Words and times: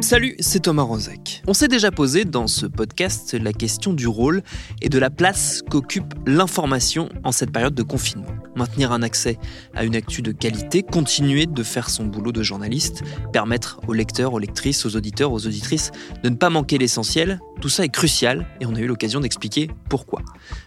Salut, 0.00 0.36
c'est 0.38 0.60
Thomas 0.60 0.84
Rozek. 0.84 1.42
On 1.46 1.52
s'est 1.52 1.68
déjà 1.68 1.90
posé 1.90 2.24
dans 2.24 2.46
ce 2.46 2.64
podcast 2.64 3.34
la 3.34 3.52
question 3.52 3.92
du 3.92 4.06
rôle 4.06 4.42
et 4.80 4.88
de 4.88 4.98
la 4.98 5.10
place 5.10 5.62
qu'occupe 5.68 6.14
l'information 6.26 7.10
en 7.24 7.32
cette 7.32 7.52
période 7.52 7.74
de 7.74 7.82
confinement. 7.82 8.37
Maintenir 8.58 8.90
un 8.90 9.02
accès 9.02 9.38
à 9.72 9.84
une 9.84 9.94
actu 9.94 10.20
de 10.20 10.32
qualité, 10.32 10.82
continuer 10.82 11.46
de 11.46 11.62
faire 11.62 11.88
son 11.88 12.04
boulot 12.04 12.32
de 12.32 12.42
journaliste, 12.42 13.04
permettre 13.32 13.80
aux 13.86 13.92
lecteurs, 13.92 14.34
aux 14.34 14.40
lectrices, 14.40 14.84
aux 14.84 14.96
auditeurs, 14.96 15.30
aux 15.30 15.46
auditrices 15.46 15.92
de 16.24 16.28
ne 16.28 16.34
pas 16.34 16.50
manquer 16.50 16.76
l'essentiel, 16.76 17.38
tout 17.60 17.68
ça 17.68 17.84
est 17.84 17.88
crucial 17.88 18.48
et 18.60 18.66
on 18.66 18.74
a 18.74 18.80
eu 18.80 18.88
l'occasion 18.88 19.20
d'expliquer 19.20 19.70
pourquoi. 19.88 20.22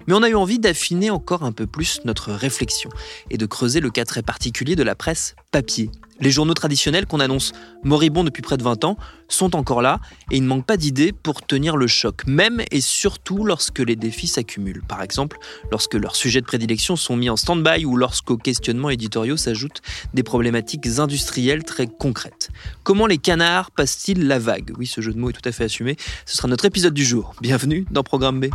Mais 0.08 0.14
on 0.14 0.24
a 0.24 0.30
eu 0.30 0.36
envie 0.36 0.58
d'affiner 0.58 1.10
encore 1.10 1.44
un 1.44 1.52
peu 1.52 1.68
plus 1.68 2.00
notre 2.06 2.32
réflexion 2.32 2.90
et 3.30 3.38
de 3.38 3.46
creuser 3.46 3.82
le 3.82 3.92
cas 3.92 4.06
très 4.06 4.22
particulier 4.22 4.78
de 4.78 4.84
la 4.84 4.96
presse 4.96 5.36
papier 5.52 5.92
les 6.22 6.32
journaux 6.32 6.54
traditionnels 6.54 7.06
qu'on 7.06 7.20
annonce 7.20 7.52
moribonds 7.84 8.24
depuis 8.24 8.42
près 8.42 8.58
de 8.58 8.64
20 8.64 8.86
ans 8.86 8.98
sont 9.28 9.56
encore 9.56 9.82
là 9.82 10.00
et 10.30 10.38
il 10.38 10.44
ne 10.44 10.48
manque 10.48 10.66
pas 10.66 10.78
d'idées 10.78 11.12
pour 11.12 11.42
tenir 11.42 11.78
le 11.78 11.88
choc, 11.88 12.26
même 12.28 12.62
et 12.72 12.82
surtout 12.82 13.44
lorsque 13.44 13.80
les 13.80 13.96
défis 13.96 14.28
s'accumulent. 14.28 14.84
Par 14.88 15.02
exemple, 15.02 15.38
lorsque 15.72 15.96
leurs 15.96 16.16
sujets 16.16 16.42
de 16.42 16.46
prédilection 16.46 16.96
sont 16.96 17.16
mis 17.16 17.30
en 17.30 17.36
stand-by 17.36 17.86
ou 17.86 17.98
lorsqu'aux 17.98 18.38
questionnements 18.38 18.90
éditoriaux 18.90 19.38
s'ajoutent 19.38 19.82
des 20.14 20.24
problématiques 20.24 20.88
industrielles 21.00 21.64
très 21.64 21.88
concrètes. 21.88 22.50
Comment 22.84 23.08
les 23.08 23.18
canards 23.18 23.72
passent-ils 23.72 24.28
la 24.28 24.40
vague? 24.40 24.74
Oui, 24.78 24.86
ce 24.86 25.02
jeu 25.02 25.14
de 25.14 25.20
mots 25.20 25.30
est 25.30 25.34
tout 25.34 25.48
à 25.48 25.52
fait 25.52 25.66
assumé. 25.66 25.96
Ce 26.26 26.38
sera 26.38 26.48
notre 26.48 26.66
épisode 26.66 26.94
du 26.94 27.04
jour. 27.04 27.34
Bienvenue 27.42 27.86
dans 27.92 28.04
Programme 28.04 28.40
B. 28.40 28.46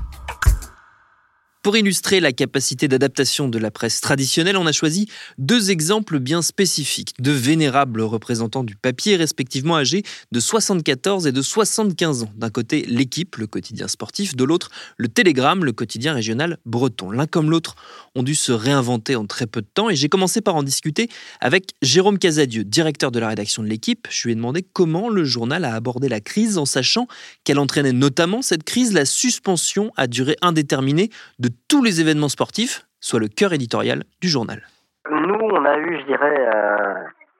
Pour 1.67 1.77
illustrer 1.77 2.20
la 2.20 2.31
capacité 2.31 2.86
d'adaptation 2.86 3.48
de 3.48 3.59
la 3.59 3.72
presse 3.72 4.00
traditionnelle, 4.00 4.56
on 4.56 4.69
a 4.69 4.72
choisi 4.72 5.09
deux 5.36 5.72
exemples 5.72 6.20
bien 6.20 6.41
spécifiques, 6.41 7.12
de 7.19 7.33
vénérables 7.33 8.03
représentants 8.03 8.62
du 8.62 8.77
papier, 8.77 9.17
respectivement 9.17 9.77
âgés 9.77 10.05
de 10.31 10.39
74 10.39 11.27
et 11.27 11.33
de 11.33 11.42
75 11.42 12.22
ans. 12.22 12.31
D'un 12.37 12.50
côté, 12.50 12.84
l'équipe, 12.87 13.34
le 13.34 13.48
quotidien 13.48 13.89
sportif, 13.89 14.37
de 14.37 14.44
l'autre, 14.44 14.70
le 14.97 15.09
Télégramme, 15.09 15.64
le 15.64 15.72
quotidien 15.72 16.14
régional 16.14 16.59
breton. 16.67 17.11
L'un 17.11 17.27
comme 17.27 17.50
l'autre 17.50 17.75
ont 18.14 18.22
dû 18.22 18.37
se 18.37 18.53
réinventer 18.53 19.17
en 19.17 19.27
très 19.27 19.48
peu 19.48 19.61
de 19.61 19.67
temps 19.67 19.91
et 19.91 19.97
j'ai 19.97 20.09
commencé 20.09 20.41
par 20.41 20.55
en 20.55 20.62
discuter 20.62 21.09
avec 21.41 21.72
Jérôme 21.83 22.20
Casadieu, 22.20 22.62
directeur 22.62 23.11
de 23.11 23.19
la 23.19 23.31
rédaction 23.31 23.64
de 23.64 23.69
l'équipe. 23.69 24.06
Je 24.09 24.28
lui 24.28 24.33
ai 24.33 24.37
demandé 24.37 24.62
comment 24.62 25.09
le 25.09 25.25
journal 25.25 25.64
a 25.64 25.75
abordé 25.75 26.09
la 26.09 26.20
crise 26.20 26.59
en 26.59 26.64
sachant 26.64 27.09
qu'elle 27.42 27.59
entraînait 27.59 27.92
notamment 27.92 28.41
cette 28.41 28.62
crise 28.62 28.92
la 28.92 29.05
suspension 29.05 29.91
à 29.97 30.06
durée 30.06 30.37
indéterminée 30.42 31.11
de 31.41 31.56
tous 31.69 31.83
les 31.83 32.01
événements 32.01 32.29
sportifs, 32.29 32.87
soit 33.01 33.21
le 33.21 33.29
cœur 33.29 33.53
éditorial 33.53 34.05
du 34.21 34.29
journal. 34.29 34.62
Nous, 35.11 35.35
on 35.35 35.65
a 35.65 35.79
eu, 35.79 36.01
je 36.01 36.07
dirais, 36.07 36.49
euh, 36.55 36.95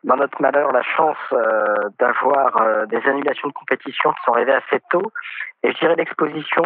dans 0.05 0.17
notre 0.17 0.41
malheur, 0.41 0.71
la 0.73 0.83
chance 0.83 1.17
euh, 1.33 1.75
d'avoir 1.99 2.57
euh, 2.61 2.87
des 2.87 3.03
annulations 3.09 3.49
de 3.49 3.53
compétition 3.53 4.13
qui 4.13 4.23
sont 4.25 4.33
arrivées 4.33 4.55
assez 4.55 4.81
tôt. 4.91 5.03
Et 5.63 5.73
je 5.73 5.79
dirais 5.79 5.97
l'exposition 5.97 6.63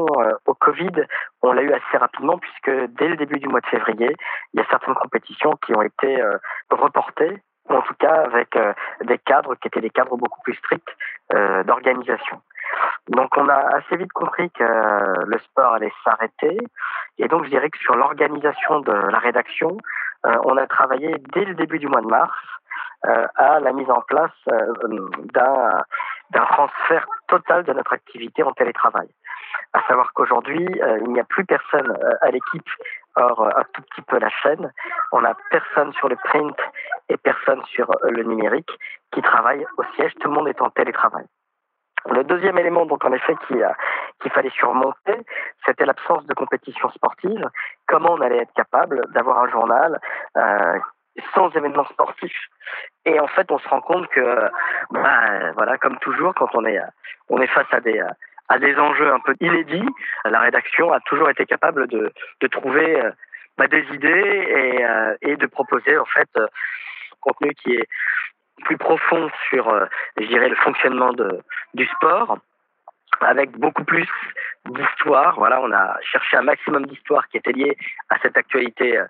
au 0.47 0.55
Covid, 0.55 1.07
on 1.41 1.53
l'a 1.53 1.63
eu 1.63 1.73
assez 1.73 1.97
rapidement 1.97 2.37
puisque 2.37 2.71
dès 2.99 3.09
le 3.09 3.17
début 3.17 3.39
du 3.39 3.49
mois 3.49 3.61
de 3.61 3.67
février, 3.67 4.15
il 4.53 4.61
y 4.61 4.63
a 4.63 4.67
certaines 4.69 4.95
compétitions 4.95 5.55
qui 5.65 5.75
ont 5.75 5.81
été 5.81 6.23
reportées 6.71 7.39
ou 7.71 7.75
en 7.75 7.83
tout 7.83 7.95
cas 7.99 8.25
avec 8.27 8.59
des 9.03 9.17
cadres 9.17 9.55
qui 9.55 9.69
étaient 9.69 9.81
des 9.81 9.89
cadres 9.89 10.19
beaucoup 10.19 10.43
plus 10.43 10.55
stricts 10.57 10.91
d'organisation. 11.65 12.43
Donc 13.09 13.37
on 13.37 13.49
a 13.49 13.77
assez 13.77 13.97
vite 13.97 14.13
compris 14.13 14.51
que 14.51 15.25
le 15.27 15.39
sport 15.39 15.75
allait 15.75 15.93
s'arrêter. 16.05 16.59
Et 17.19 17.29
donc 17.29 17.45
je 17.45 17.51
dirais 17.51 17.71
que 17.71 17.79
sur 17.79 17.97
l'organisation 17.97 18.81
de 18.81 18.93
la 18.93 19.19
rédaction, 19.19 19.77
euh, 20.27 20.37
on 20.45 20.57
a 20.57 20.67
travaillé 20.67 21.17
dès 21.33 21.45
le 21.45 21.55
début 21.55 21.79
du 21.79 21.89
mois 21.89 22.03
de 22.03 22.07
mars 22.07 22.37
euh, 23.07 23.27
à 23.37 23.61
la 23.61 23.73
mise 23.73 23.91
en 23.91 24.03
place 24.03 24.33
euh, 24.53 24.73
d'un 26.33 26.45
transfert 26.47 27.07
total 27.29 27.65
de 27.65 27.73
notre 27.73 27.93
activité 27.95 28.43
en 28.43 28.53
télétravail. 28.53 29.09
À 29.73 29.83
savoir 29.87 30.13
qu'aujourd'hui, 30.13 30.67
il 31.05 31.13
n'y 31.13 31.21
a 31.21 31.25
plus 31.25 31.45
personne 31.45 31.97
à 32.21 32.31
l'équipe, 32.31 32.69
or 33.17 33.47
un 33.47 33.65
tout 33.73 33.83
petit 33.83 34.03
peu 34.03 34.19
la 34.19 34.29
chaîne. 34.29 34.73
On 35.13 35.21
n'a 35.21 35.35
personne 35.51 35.93
sur 35.95 36.09
le 36.09 36.17
print 36.17 36.57
et 37.09 37.17
personne 37.17 37.63
sur 37.67 37.91
le 38.03 38.23
numérique 38.23 38.71
qui 39.13 39.23
travaille 39.23 39.65
au 39.77 39.85
siège. 39.95 40.13
Tout 40.21 40.29
le 40.29 40.35
monde 40.35 40.49
est 40.49 40.61
en 40.61 40.71
télétravail. 40.71 41.27
Le 42.09 42.25
deuxième 42.25 42.59
élément, 42.59 42.87
donc 42.87 43.05
en 43.05 43.13
effet, 43.13 43.35
qu'il 43.47 44.31
fallait 44.33 44.51
surmonter, 44.51 45.15
c'était 45.67 45.85
l'absence 45.85 46.25
de 46.27 46.35
compétition 46.35 46.91
sportive. 46.91 47.45
Comment 47.87 48.13
on 48.13 48.21
allait 48.21 48.39
être 48.39 48.53
capable 48.55 49.03
d'avoir 49.13 49.39
un 49.43 49.51
journal 49.51 50.01
euh, 50.37 50.79
sans 51.35 51.51
événements 51.51 51.85
sportifs? 51.87 52.49
Et 53.05 53.21
en 53.21 53.27
fait, 53.29 53.51
on 53.51 53.59
se 53.59 53.69
rend 53.69 53.83
compte 53.83 54.09
que, 54.09 54.51
bah, 54.91 55.53
voilà, 55.55 55.77
comme 55.79 55.99
toujours, 55.99 56.35
quand 56.35 56.49
on 56.55 56.65
est, 56.65 56.77
est 56.79 57.47
face 57.49 57.73
à 57.73 57.81
des 58.59 58.77
enjeux 58.77 59.13
un 59.13 59.21
peu 59.21 59.35
inédits, 59.41 59.89
la 60.25 60.41
rédaction 60.41 60.93
a 60.93 61.01
toujours 61.01 61.29
été 61.29 61.45
capable 61.45 61.87
de, 61.87 62.13
trouver 62.51 63.03
bah, 63.59 63.67
des 63.67 63.85
idées 63.93 64.09
et, 64.09 64.85
euh, 64.85 65.37
de 65.37 65.47
proposer 65.47 65.99
en 65.99 66.07
fait 66.07 66.29
contenu 67.21 67.53
qui 67.55 67.75
est 67.75 67.87
plus 68.61 68.79
profond 68.79 69.31
sur, 69.49 69.69
euh, 69.69 69.87
je 70.19 70.27
dirais, 70.27 70.49
le 70.49 70.57
fonctionnement 70.57 71.13
de, 71.13 71.41
du 71.75 71.87
sport, 71.87 72.39
avec 73.21 73.51
beaucoup 73.59 73.85
plus 73.85 74.09
d'histoire. 74.69 75.35
Voilà, 75.37 75.61
on 75.61 75.73
a 75.73 75.99
cherché 76.03 76.37
un 76.37 76.43
maximum 76.43 76.87
d'histoire 76.87 77.27
qui 77.29 77.37
était 77.39 77.53
liée 77.53 77.77
à 78.09 78.19
cette 78.23 78.37
actualité 78.37 78.99
euh, 78.99 79.05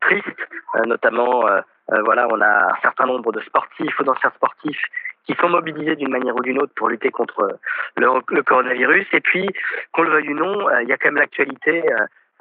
triste, 0.00 0.48
euh, 0.74 0.84
notamment, 0.86 1.44
voilà, 1.88 2.26
on 2.30 2.40
a 2.40 2.72
un 2.72 2.80
certain 2.80 3.06
nombre 3.06 3.32
de 3.32 3.40
sportifs 3.40 3.98
ou 4.00 4.04
d'anciens 4.04 4.32
sportifs 4.34 4.82
qui 5.26 5.34
sont 5.34 5.48
mobilisés 5.48 5.94
d'une 5.94 6.10
manière 6.10 6.34
ou 6.34 6.40
d'une 6.40 6.60
autre 6.60 6.72
pour 6.74 6.88
lutter 6.88 7.10
contre 7.10 7.58
le, 7.96 8.08
le 8.28 8.42
coronavirus. 8.42 9.06
Et 9.12 9.20
puis, 9.20 9.48
qu'on 9.92 10.02
le 10.02 10.10
veuille 10.10 10.30
ou 10.30 10.34
non, 10.34 10.68
il 10.80 10.88
y 10.88 10.92
a 10.92 10.96
quand 10.96 11.10
même 11.10 11.18
l'actualité 11.18 11.84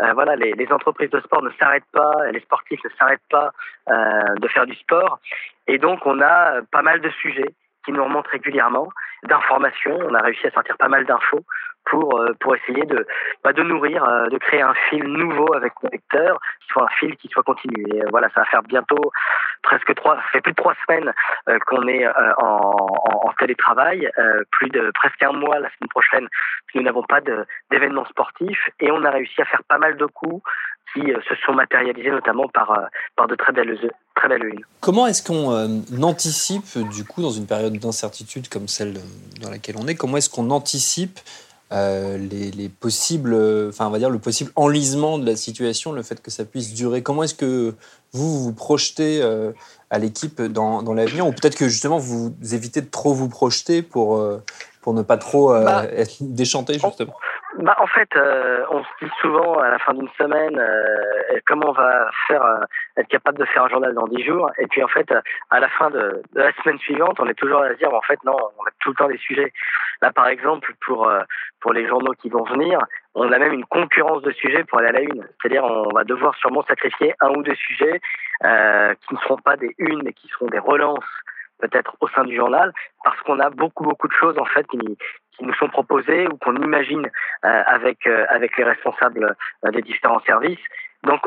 euh, 0.02 0.14
voilà, 0.14 0.36
les, 0.36 0.72
entreprises 0.72 1.10
de 1.10 1.20
sport 1.20 1.44
ne 1.44 1.52
s'arrêtent 1.60 1.92
pas, 1.92 2.32
les 2.32 2.40
sportifs 2.40 2.84
ne 2.84 2.90
s'arrêtent 2.98 3.28
pas 3.30 3.52
euh, 3.90 4.36
de 4.40 4.48
faire 4.48 4.66
du 4.66 4.76
sport. 4.76 5.20
Et 5.68 5.78
donc, 5.78 6.06
on 6.06 6.20
a 6.22 6.56
euh, 6.56 6.62
pas 6.72 6.82
mal 6.82 7.02
de 7.02 7.10
sujets 7.10 7.54
qui 7.86 7.92
nous 7.92 8.04
remontent 8.04 8.30
régulièrement, 8.32 8.90
d'informations. 9.24 9.98
On 10.02 10.14
a 10.14 10.22
réussi 10.22 10.48
à 10.48 10.52
sortir 10.52 10.78
pas 10.78 10.88
mal 10.88 11.06
d'infos 11.06 11.46
pour 11.86 12.20
euh, 12.20 12.34
pour 12.40 12.56
essayer 12.56 12.86
de 12.86 13.06
bah, 13.44 13.54
de 13.54 13.64
nourrir, 13.64 14.04
euh, 14.04 14.28
de 14.28 14.38
créer 14.38 14.62
un 14.62 14.74
fil 14.90 15.04
nouveau 15.04 15.54
avec 15.54 15.74
le 15.84 15.90
lecteur, 15.92 16.40
qui 16.62 16.68
soit 16.68 16.84
un 16.84 16.96
fil 17.00 17.16
qui 17.18 17.28
soit 17.28 17.44
continu. 17.44 17.86
Et 17.94 18.02
voilà, 18.10 18.30
ça 18.30 18.42
va 18.42 18.46
faire 18.46 18.64
bientôt 18.64 19.12
presque 19.64 19.94
trois, 19.96 20.16
ça 20.16 20.24
fait 20.32 20.42
plus 20.42 20.52
de 20.52 20.58
trois 20.58 20.76
semaines 20.86 21.14
qu'on 21.68 21.88
est 21.88 22.08
en, 22.38 23.32
télétravail, 23.40 24.10
plus 24.52 24.70
de 24.70 24.92
presque 24.94 25.22
un 25.24 25.34
mois 25.34 25.60
la 25.60 25.70
semaine 25.70 25.90
prochaine. 25.90 26.28
Nous 26.76 26.82
n'avons 26.82 27.04
pas 27.04 27.20
d'événements 27.70 28.06
sportifs 28.06 28.70
et 28.80 28.92
on 28.92 29.04
a 29.04 29.12
réussi 29.12 29.42
à 29.42 29.46
faire 29.46 29.64
pas 29.68 29.78
mal 29.78 29.98
de 29.98 30.06
coups 30.06 30.44
qui 30.94 31.02
se 31.02 31.36
sont 31.46 31.54
matérialisés 31.54 32.12
notamment 32.12 32.48
par 32.50 32.90
par 33.16 33.28
de 33.28 33.36
très 33.36 33.54
belles 33.54 33.78
très 34.16 34.28
belles 34.28 34.46
unes. 34.46 34.66
Comment 34.82 35.08
est-ce 35.08 35.24
qu'on 35.24 36.04
anticipe 36.04 36.78
du 36.90 37.06
coup 37.06 37.22
dans 37.22 37.32
une 37.32 37.48
période 37.48 37.74
d'incertitude 37.74 38.50
comme 38.50 38.68
celle 38.68 38.94
dans 39.42 39.50
laquelle 39.50 39.76
on 39.78 39.88
est 39.88 39.96
Comment 39.96 40.18
est-ce 40.18 40.30
qu'on 40.30 40.50
anticipe 40.50 41.20
euh, 41.72 42.18
les, 42.18 42.70
possibles, 42.70 43.34
enfin 43.70 43.88
on 43.88 43.92
va 43.92 44.00
dire 44.00 44.10
le 44.10 44.20
possible 44.20 44.52
enlisement 44.56 45.18
de 45.18 45.26
la 45.26 45.36
situation, 45.36 45.92
le 45.92 46.04
fait 46.04 46.22
que 46.22 46.32
ça 46.32 46.44
puisse 46.46 46.74
durer. 46.74 47.02
Comment 47.02 47.24
est-ce 47.24 47.36
que 47.36 47.74
vous 48.12 48.44
vous 48.44 48.54
projetez 48.54 49.22
euh, 49.22 49.52
à 49.90 49.98
l'équipe 49.98 50.42
dans, 50.42 50.84
dans 50.84 50.94
l'avenir, 50.94 51.26
ou 51.28 51.32
peut-être 51.32 51.56
que 51.56 51.70
justement 51.70 51.98
vous 51.98 52.34
évitez 52.52 52.82
de 52.82 52.90
trop 52.90 53.14
vous 53.14 53.30
projeter 53.30 53.82
pour 53.82 54.18
euh, 54.18 54.44
pour 54.82 54.94
ne 54.94 55.02
pas 55.02 55.18
trop 55.18 55.54
bah, 55.54 55.86
être 55.86 56.18
déchanté 56.20 56.74
justement? 56.74 57.14
Bah, 57.60 57.76
En 57.80 57.88
fait, 57.88 58.10
euh, 58.16 58.66
on 58.70 58.84
se 58.84 58.90
dit 59.06 59.12
souvent 59.20 59.54
à 59.60 59.70
la 59.70 59.80
fin 59.80 59.94
d'une 59.94 60.10
semaine 60.18 60.58
euh, 60.58 61.40
comment 61.46 61.70
on 61.70 61.74
va 61.74 62.10
faire, 62.28 62.44
euh, 62.44 62.64
être 62.98 63.08
capable 63.08 63.38
de 63.38 63.46
faire 63.46 63.64
un 63.64 63.70
journal 63.70 63.94
dans 63.94 64.08
10 64.08 64.24
jours. 64.24 64.50
Et 64.58 64.68
puis 64.68 64.84
en 64.84 64.88
fait, 64.88 65.12
à 65.50 65.60
la 65.60 65.70
fin 65.70 65.90
de, 65.90 66.22
de, 66.34 66.42
la 66.42 66.52
semaine 66.54 66.80
suivante, 66.80 67.20
on 67.20 67.28
est 67.28 67.34
toujours 67.34 67.62
à 67.62 67.70
se 67.70 67.78
dire, 67.78 67.94
en 67.94 68.02
fait, 68.02 68.20
non, 68.24 68.36
on 68.36 68.64
a 68.64 68.72
tout 68.80 68.90
le 68.90 68.96
temps 68.96 69.08
des 69.08 69.18
sujets. 69.18 69.52
Là, 70.02 70.12
par 70.12 70.28
exemple, 70.28 70.74
pour, 70.86 71.12
pour 71.60 71.74
les 71.74 71.88
journaux 71.88 72.14
qui 72.14 72.30
vont 72.30 72.44
venir, 72.44 72.80
on 73.14 73.32
a 73.32 73.38
même 73.38 73.54
une 73.54 73.66
concurrence 73.66 74.24
de 74.24 74.32
sujets 74.32 74.64
pour 74.64 74.80
aller 74.80 74.90
à 74.90 74.94
la 74.94 75.02
une. 75.02 75.28
C'est-à-dire, 75.42 75.64
on 75.64 75.94
va 75.94 76.04
devoir 76.04 76.36
sûrement 76.36 76.64
sacrifier 76.64 77.14
un 77.20 77.30
ou 77.30 77.44
deux 77.44 77.56
sujets 77.56 78.00
qui 78.42 79.14
ne 79.14 79.20
seront 79.20 79.38
pas 79.38 79.58
des 79.58 79.76
unes, 79.78 80.02
mais 80.04 80.14
qui 80.14 80.28
seront 80.30 80.48
des 80.48 80.60
relances 80.60 81.06
peut-être 81.62 81.96
au 82.02 82.08
sein 82.10 82.24
du 82.24 82.36
journal, 82.36 82.74
parce 83.04 83.20
qu'on 83.22 83.40
a 83.40 83.50
beaucoup 83.50 83.84
beaucoup 83.84 84.08
de 84.08 84.14
choses 84.14 84.38
en 84.38 84.46
fait 84.46 84.68
qui, 84.68 84.80
qui 85.38 85.44
nous 85.46 85.54
sont 85.56 85.70
proposées 85.70 86.28
ou 86.28 86.38
qu'on 86.38 86.56
imagine 86.56 87.10
euh, 87.46 87.64
avec 87.66 88.06
euh, 88.08 88.26
avec 88.30 88.58
les 88.58 88.64
responsables 88.64 89.36
euh, 89.66 89.72
des 89.72 89.82
différents 89.82 90.22
services. 90.22 90.60
Donc, 91.04 91.22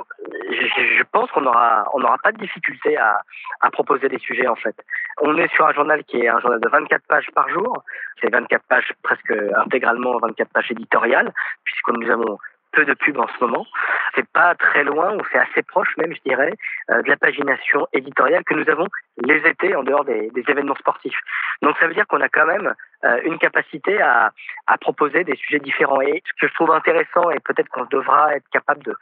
je, 0.50 0.66
je 0.98 1.02
pense 1.10 1.30
qu'on 1.32 1.46
aura 1.46 1.84
on 1.94 1.98
n'aura 1.98 2.18
pas 2.22 2.30
de 2.30 2.38
difficulté 2.38 2.96
à, 2.96 3.20
à 3.60 3.70
proposer 3.70 4.08
des 4.08 4.18
sujets 4.18 4.46
en 4.46 4.54
fait. 4.54 4.76
On 5.20 5.36
est 5.36 5.52
sur 5.52 5.66
un 5.66 5.72
journal 5.72 6.04
qui 6.04 6.18
est 6.18 6.28
un 6.28 6.40
journal 6.40 6.60
de 6.60 6.68
24 6.68 7.02
pages 7.08 7.30
par 7.34 7.48
jour. 7.48 7.82
C'est 8.20 8.30
24 8.30 8.62
pages 8.68 8.92
presque 9.02 9.34
intégralement 9.56 10.16
24 10.18 10.48
pages 10.52 10.70
éditoriales, 10.70 11.32
puisque 11.64 11.88
nous 11.88 12.08
avons 12.10 12.38
peu 12.74 12.84
de 12.84 12.94
pub 12.94 13.18
en 13.18 13.26
ce 13.28 13.44
moment. 13.44 13.66
C'est 14.14 14.28
pas 14.28 14.54
très 14.54 14.84
loin, 14.84 15.14
ou 15.14 15.20
c'est 15.32 15.38
assez 15.38 15.62
proche 15.62 15.96
même, 15.96 16.14
je 16.14 16.20
dirais, 16.24 16.52
euh, 16.90 17.02
de 17.02 17.08
la 17.08 17.16
pagination 17.16 17.86
éditoriale 17.92 18.44
que 18.44 18.54
nous 18.54 18.68
avons 18.68 18.88
les 19.24 19.38
étés 19.48 19.74
en 19.74 19.82
dehors 19.82 20.04
des, 20.04 20.30
événements 20.46 20.74
sportifs. 20.76 21.18
Donc 21.62 21.76
ça 21.78 21.86
veut 21.86 21.94
dire 21.94 22.06
qu'on 22.06 22.20
a 22.20 22.28
quand 22.28 22.46
même 22.46 22.74
euh, 23.04 23.20
une 23.24 23.38
capacité 23.38 24.00
à, 24.00 24.32
proposer 24.80 25.24
des 25.24 25.36
sujets 25.36 25.60
différents. 25.60 26.00
Et 26.00 26.22
ce 26.26 26.40
que 26.40 26.48
je 26.48 26.54
trouve 26.54 26.72
intéressant, 26.72 27.30
et 27.30 27.40
peut-être 27.40 27.68
qu'on 27.68 27.86
devra 27.86 28.34
être 28.34 28.48
capable 28.52 28.82
de, 28.82 28.94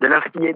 de 0.00 0.52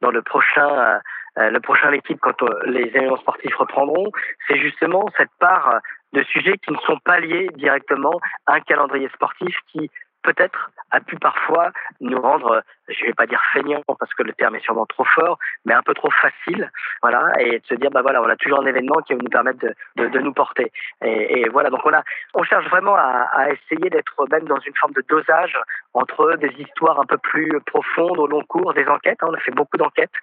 dans 0.00 0.10
le, 0.10 0.22
prochain, 0.22 1.00
euh, 1.38 1.50
le 1.50 1.60
prochain 1.60 1.90
équipe 1.92 2.20
quand 2.20 2.40
les 2.66 2.82
événements 2.82 3.16
sportifs 3.16 3.56
reprendront, 3.56 4.10
c'est 4.46 4.58
justement 4.58 5.06
cette 5.16 5.32
part 5.40 5.80
de 6.12 6.22
sujets 6.22 6.58
qui 6.58 6.70
ne 6.70 6.78
sont 6.78 6.98
pas 7.04 7.18
liés 7.18 7.48
directement 7.54 8.20
à 8.46 8.54
un 8.54 8.60
calendrier 8.60 9.08
sportif 9.14 9.56
qui 9.72 9.90
peut-être 10.24 10.70
a 10.90 11.00
pu 11.00 11.16
parfois 11.16 11.70
nous 12.00 12.20
rendre, 12.20 12.62
je 12.88 13.02
ne 13.02 13.06
vais 13.08 13.14
pas 13.14 13.26
dire 13.26 13.42
feignants 13.52 13.82
parce 13.86 14.12
que 14.14 14.22
le 14.22 14.32
terme 14.32 14.54
est 14.56 14.64
sûrement 14.64 14.86
trop 14.86 15.04
fort, 15.04 15.38
mais 15.64 15.74
un 15.74 15.82
peu 15.82 15.94
trop 15.94 16.10
facile, 16.10 16.70
voilà, 17.02 17.32
et 17.40 17.58
de 17.58 17.66
se 17.66 17.74
dire 17.74 17.90
bah 17.90 18.02
voilà, 18.02 18.22
on 18.22 18.28
a 18.28 18.36
toujours 18.36 18.60
un 18.60 18.66
événement 18.66 19.00
qui 19.06 19.14
va 19.14 19.20
nous 19.22 19.30
permettre 19.30 19.58
de, 19.96 20.08
de, 20.08 20.18
nous 20.20 20.32
porter. 20.32 20.72
Et, 21.02 21.48
voilà, 21.50 21.70
donc 21.70 21.80
on 21.84 21.92
a, 21.92 22.02
on 22.34 22.42
cherche 22.44 22.66
vraiment 22.68 22.94
à, 22.96 23.48
essayer 23.50 23.90
d'être 23.90 24.14
même 24.30 24.44
dans 24.44 24.60
une 24.60 24.74
forme 24.76 24.92
de 24.92 25.04
dosage 25.08 25.56
entre 25.94 26.36
des 26.36 26.52
histoires 26.58 27.00
un 27.00 27.06
peu 27.06 27.18
plus 27.18 27.60
profondes 27.66 28.18
au 28.18 28.26
long 28.26 28.42
cours, 28.42 28.72
des 28.74 28.86
enquêtes. 28.86 29.18
Hein, 29.22 29.28
on 29.30 29.34
a 29.34 29.40
fait 29.40 29.54
beaucoup 29.54 29.76
d'enquêtes 29.76 30.14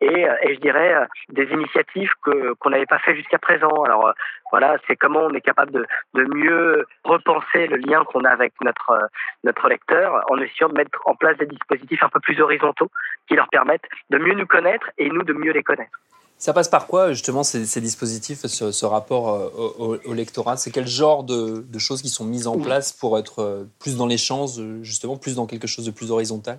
et, 0.00 0.26
et 0.42 0.54
je 0.54 0.60
dirais 0.60 1.06
des 1.28 1.44
initiatives 1.44 2.12
que 2.24 2.54
qu'on 2.54 2.70
n'avait 2.70 2.86
pas 2.86 2.98
fait 2.98 3.16
jusqu'à 3.16 3.38
présent. 3.38 3.82
Alors 3.84 4.12
voilà, 4.50 4.76
c'est 4.86 4.96
comment 4.96 5.20
on 5.20 5.34
est 5.34 5.40
capable 5.40 5.72
de, 5.72 5.86
de 6.14 6.24
mieux 6.34 6.86
repenser 7.04 7.66
le 7.66 7.76
lien 7.76 8.04
qu'on 8.04 8.24
a 8.24 8.30
avec 8.30 8.52
notre 8.60 9.08
notre 9.44 9.68
lecteur 9.68 10.24
en 10.30 10.38
essayant 10.38 10.68
de 10.68 10.74
mettre 10.74 11.00
en 11.06 11.14
place 11.14 11.36
des 11.38 11.46
dispositifs 11.46 12.02
un 12.02 12.08
peu 12.08 12.20
plus 12.20 12.40
horizontaux 12.40 12.90
qui 13.28 13.34
leur 13.34 13.48
permettent 13.48 13.88
de 14.10 14.18
mieux 14.18 14.34
nous 14.34 14.46
connaître 14.46 14.90
et 14.98 15.08
nous 15.08 15.22
de 15.22 15.32
mieux 15.32 15.52
les 15.52 15.62
connaître. 15.62 15.98
Ça 16.38 16.52
passe 16.52 16.68
par 16.68 16.88
quoi 16.88 17.10
justement 17.10 17.44
ces, 17.44 17.64
ces 17.66 17.80
dispositifs, 17.80 18.46
ce, 18.46 18.72
ce 18.72 18.86
rapport 18.86 19.28
euh, 19.28 19.48
au, 19.78 19.96
au, 20.04 20.12
lectorat? 20.14 20.56
C'est 20.56 20.72
quel 20.72 20.88
genre 20.88 21.22
de, 21.22 21.62
de, 21.62 21.78
choses 21.78 22.02
qui 22.02 22.08
sont 22.08 22.24
mises 22.24 22.48
en 22.48 22.58
place 22.58 22.92
pour 22.92 23.16
être 23.16 23.38
euh, 23.38 23.64
plus 23.78 23.96
dans 23.96 24.06
l'échange, 24.08 24.60
justement 24.82 25.16
plus 25.16 25.36
dans 25.36 25.46
quelque 25.46 25.68
chose 25.68 25.86
de 25.86 25.92
plus 25.92 26.10
horizontal? 26.10 26.58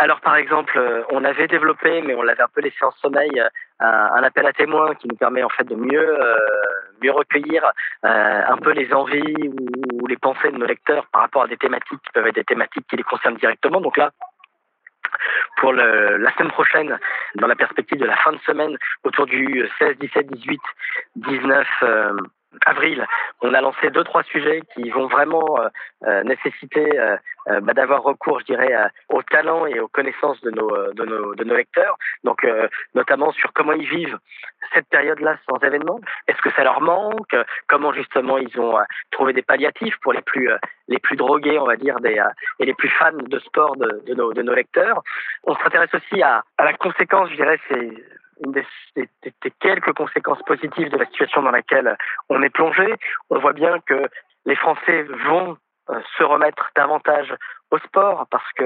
Alors 0.00 0.22
par 0.22 0.36
exemple, 0.36 0.78
euh, 0.78 1.02
on 1.10 1.22
avait 1.24 1.46
développé, 1.46 2.00
mais 2.00 2.14
on 2.14 2.22
l'avait 2.22 2.42
un 2.42 2.48
peu 2.48 2.62
laissé 2.62 2.82
en 2.82 2.90
sommeil, 2.92 3.30
un, 3.80 3.86
un, 3.86 4.22
appel 4.22 4.46
à 4.46 4.52
témoins 4.54 4.94
qui 4.94 5.06
nous 5.06 5.14
permet 5.14 5.42
en 5.42 5.50
fait 5.50 5.64
de 5.64 5.74
mieux 5.74 6.18
euh, 6.18 6.36
mieux 7.02 7.12
recueillir 7.12 7.64
euh, 8.04 8.42
un 8.46 8.56
peu 8.56 8.72
les 8.72 8.92
envies 8.92 9.48
ou, 9.48 10.06
les 10.06 10.16
pensées 10.16 10.50
de 10.50 10.56
nos 10.56 10.66
lecteurs 10.66 11.06
par 11.12 11.22
rapport 11.22 11.42
à 11.42 11.46
des 11.46 11.56
thématiques 11.56 12.00
qui 12.02 12.12
peuvent 12.12 12.26
être 12.26 12.34
des 12.34 12.44
thématiques 12.44 12.86
qui 12.88 12.96
les 12.96 13.02
concernent 13.02 13.36
directement. 13.36 13.80
Donc 13.80 13.96
là, 13.96 14.10
pour 15.58 15.72
la 15.72 16.32
semaine 16.34 16.50
prochaine, 16.50 16.98
dans 17.36 17.46
la 17.46 17.54
perspective 17.54 17.98
de 17.98 18.06
la 18.06 18.16
fin 18.16 18.32
de 18.32 18.38
semaine, 18.38 18.76
autour 19.04 19.26
du 19.26 19.68
16, 19.78 19.98
17, 19.98 20.30
18, 20.32 20.60
19 21.16 21.68
euh, 21.82 22.16
avril, 22.66 23.06
on 23.40 23.54
a 23.54 23.60
lancé 23.60 23.90
deux 23.90 24.04
trois 24.04 24.22
sujets 24.24 24.62
qui 24.74 24.90
vont 24.90 25.06
vraiment 25.06 25.60
euh, 25.60 25.68
euh 26.04 26.22
nécessiter 26.24 26.98
euh, 26.98 27.16
euh, 27.48 27.60
bah, 27.60 27.72
d'avoir 27.72 28.02
recours, 28.02 28.40
je 28.40 28.46
dirais, 28.46 28.72
au 29.08 29.22
talent 29.22 29.66
et 29.66 29.80
aux 29.80 29.88
connaissances 29.88 30.40
de 30.42 30.50
nos 30.50 30.92
de 30.92 31.04
nos, 31.04 31.34
de 31.34 31.44
nos 31.44 31.56
lecteurs. 31.56 31.96
Donc 32.24 32.46
notamment 32.94 33.32
sur 33.32 33.52
comment 33.52 33.72
ils 33.72 33.88
vivent 33.88 34.18
cette 34.74 34.88
période-là 34.88 35.36
sans 35.48 35.58
événement. 35.58 36.00
Est-ce 36.28 36.40
que 36.42 36.50
ça 36.50 36.64
leur 36.64 36.80
manque? 36.80 37.36
Comment 37.68 37.92
justement 37.92 38.38
ils 38.38 38.60
ont 38.60 38.78
trouvé 39.10 39.32
des 39.32 39.42
palliatifs 39.42 39.96
pour 40.02 40.12
les 40.12 40.22
plus 40.22 40.50
les 40.88 40.98
plus 40.98 41.16
drogués, 41.16 41.58
on 41.58 41.66
va 41.66 41.76
dire, 41.76 42.00
des 42.00 42.20
et 42.58 42.66
les 42.66 42.74
plus 42.74 42.90
fans 42.90 43.12
de 43.12 43.38
sport 43.38 43.76
de, 43.76 44.02
de 44.06 44.14
nos 44.14 44.32
de 44.32 44.42
nos 44.42 44.54
lecteurs? 44.54 45.02
On 45.44 45.54
s'intéresse 45.56 45.94
aussi 45.94 46.22
à, 46.22 46.44
à 46.58 46.64
la 46.64 46.74
conséquence, 46.74 47.30
je 47.30 47.36
dirais, 47.36 47.58
c'est 47.68 47.90
une 48.44 48.52
des, 48.52 48.66
des, 48.96 49.08
des, 49.22 49.52
quelques 49.60 49.92
conséquences 49.92 50.42
positives 50.46 50.90
de 50.90 50.96
la 50.96 51.06
situation 51.06 51.42
dans 51.42 51.50
laquelle 51.50 51.96
on 52.28 52.42
est 52.42 52.50
plongé. 52.50 52.94
On 53.30 53.38
voit 53.38 53.52
bien 53.52 53.78
que 53.80 54.08
les 54.46 54.56
Français 54.56 55.02
vont 55.26 55.56
euh, 55.90 56.00
se 56.16 56.24
remettre 56.24 56.70
davantage 56.76 57.34
au 57.70 57.78
sport 57.78 58.26
parce 58.30 58.52
que 58.52 58.64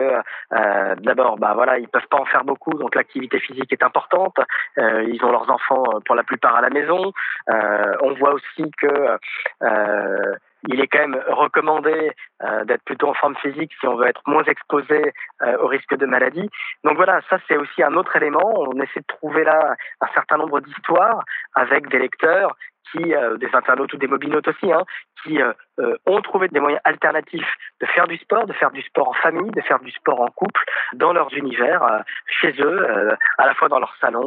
euh, 0.52 0.94
d'abord 0.96 1.36
bah 1.38 1.52
voilà 1.54 1.78
ils 1.78 1.88
peuvent 1.88 2.06
pas 2.10 2.18
en 2.18 2.24
faire 2.24 2.44
beaucoup 2.44 2.72
donc 2.74 2.94
l'activité 2.94 3.38
physique 3.38 3.72
est 3.72 3.82
importante 3.82 4.36
euh, 4.78 5.04
ils 5.04 5.22
ont 5.24 5.30
leurs 5.30 5.50
enfants 5.50 5.84
euh, 5.94 6.00
pour 6.04 6.14
la 6.14 6.22
plupart 6.22 6.56
à 6.56 6.60
la 6.60 6.70
maison 6.70 7.12
euh, 7.50 7.96
on 8.02 8.14
voit 8.14 8.32
aussi 8.32 8.70
que 8.78 9.18
euh, 9.62 10.34
il 10.68 10.80
est 10.80 10.86
quand 10.86 11.00
même 11.00 11.20
recommandé 11.28 12.12
euh, 12.42 12.64
d'être 12.64 12.84
plutôt 12.84 13.08
en 13.08 13.14
forme 13.14 13.36
physique 13.36 13.72
si 13.78 13.86
on 13.86 13.96
veut 13.96 14.06
être 14.06 14.22
moins 14.26 14.44
exposé 14.44 15.12
euh, 15.42 15.56
au 15.58 15.66
risque 15.66 15.94
de 15.96 16.06
maladie. 16.06 16.48
Donc 16.84 16.96
voilà, 16.96 17.20
ça 17.28 17.38
c'est 17.46 17.56
aussi 17.56 17.82
un 17.82 17.94
autre 17.94 18.16
élément. 18.16 18.54
On 18.56 18.80
essaie 18.80 19.00
de 19.00 19.06
trouver 19.06 19.44
là 19.44 19.74
un 20.00 20.08
certain 20.14 20.38
nombre 20.38 20.60
d'histoires 20.60 21.24
avec 21.54 21.88
des 21.88 21.98
lecteurs 21.98 22.56
qui, 22.90 23.14
euh, 23.14 23.36
des 23.36 23.48
internautes 23.52 23.92
ou 23.92 23.96
des 23.96 24.06
mobinautes 24.06 24.48
aussi, 24.48 24.72
hein, 24.72 24.82
qui 25.22 25.40
euh, 25.40 25.52
euh, 25.80 25.96
ont 26.06 26.20
trouvé 26.20 26.48
des 26.48 26.60
moyens 26.60 26.80
alternatifs 26.84 27.52
de 27.80 27.86
faire 27.86 28.06
du 28.06 28.16
sport, 28.18 28.46
de 28.46 28.52
faire 28.52 28.70
du 28.70 28.82
sport 28.82 29.08
en 29.08 29.14
famille, 29.14 29.50
de 29.50 29.60
faire 29.62 29.80
du 29.80 29.90
sport 29.90 30.20
en 30.20 30.28
couple, 30.28 30.62
dans 30.92 31.12
leurs 31.12 31.32
univers, 31.34 31.82
euh, 31.82 31.98
chez 32.26 32.54
eux, 32.60 32.86
euh, 32.90 33.16
à 33.38 33.46
la 33.46 33.54
fois 33.54 33.68
dans 33.68 33.80
leur 33.80 33.94
salon, 34.00 34.26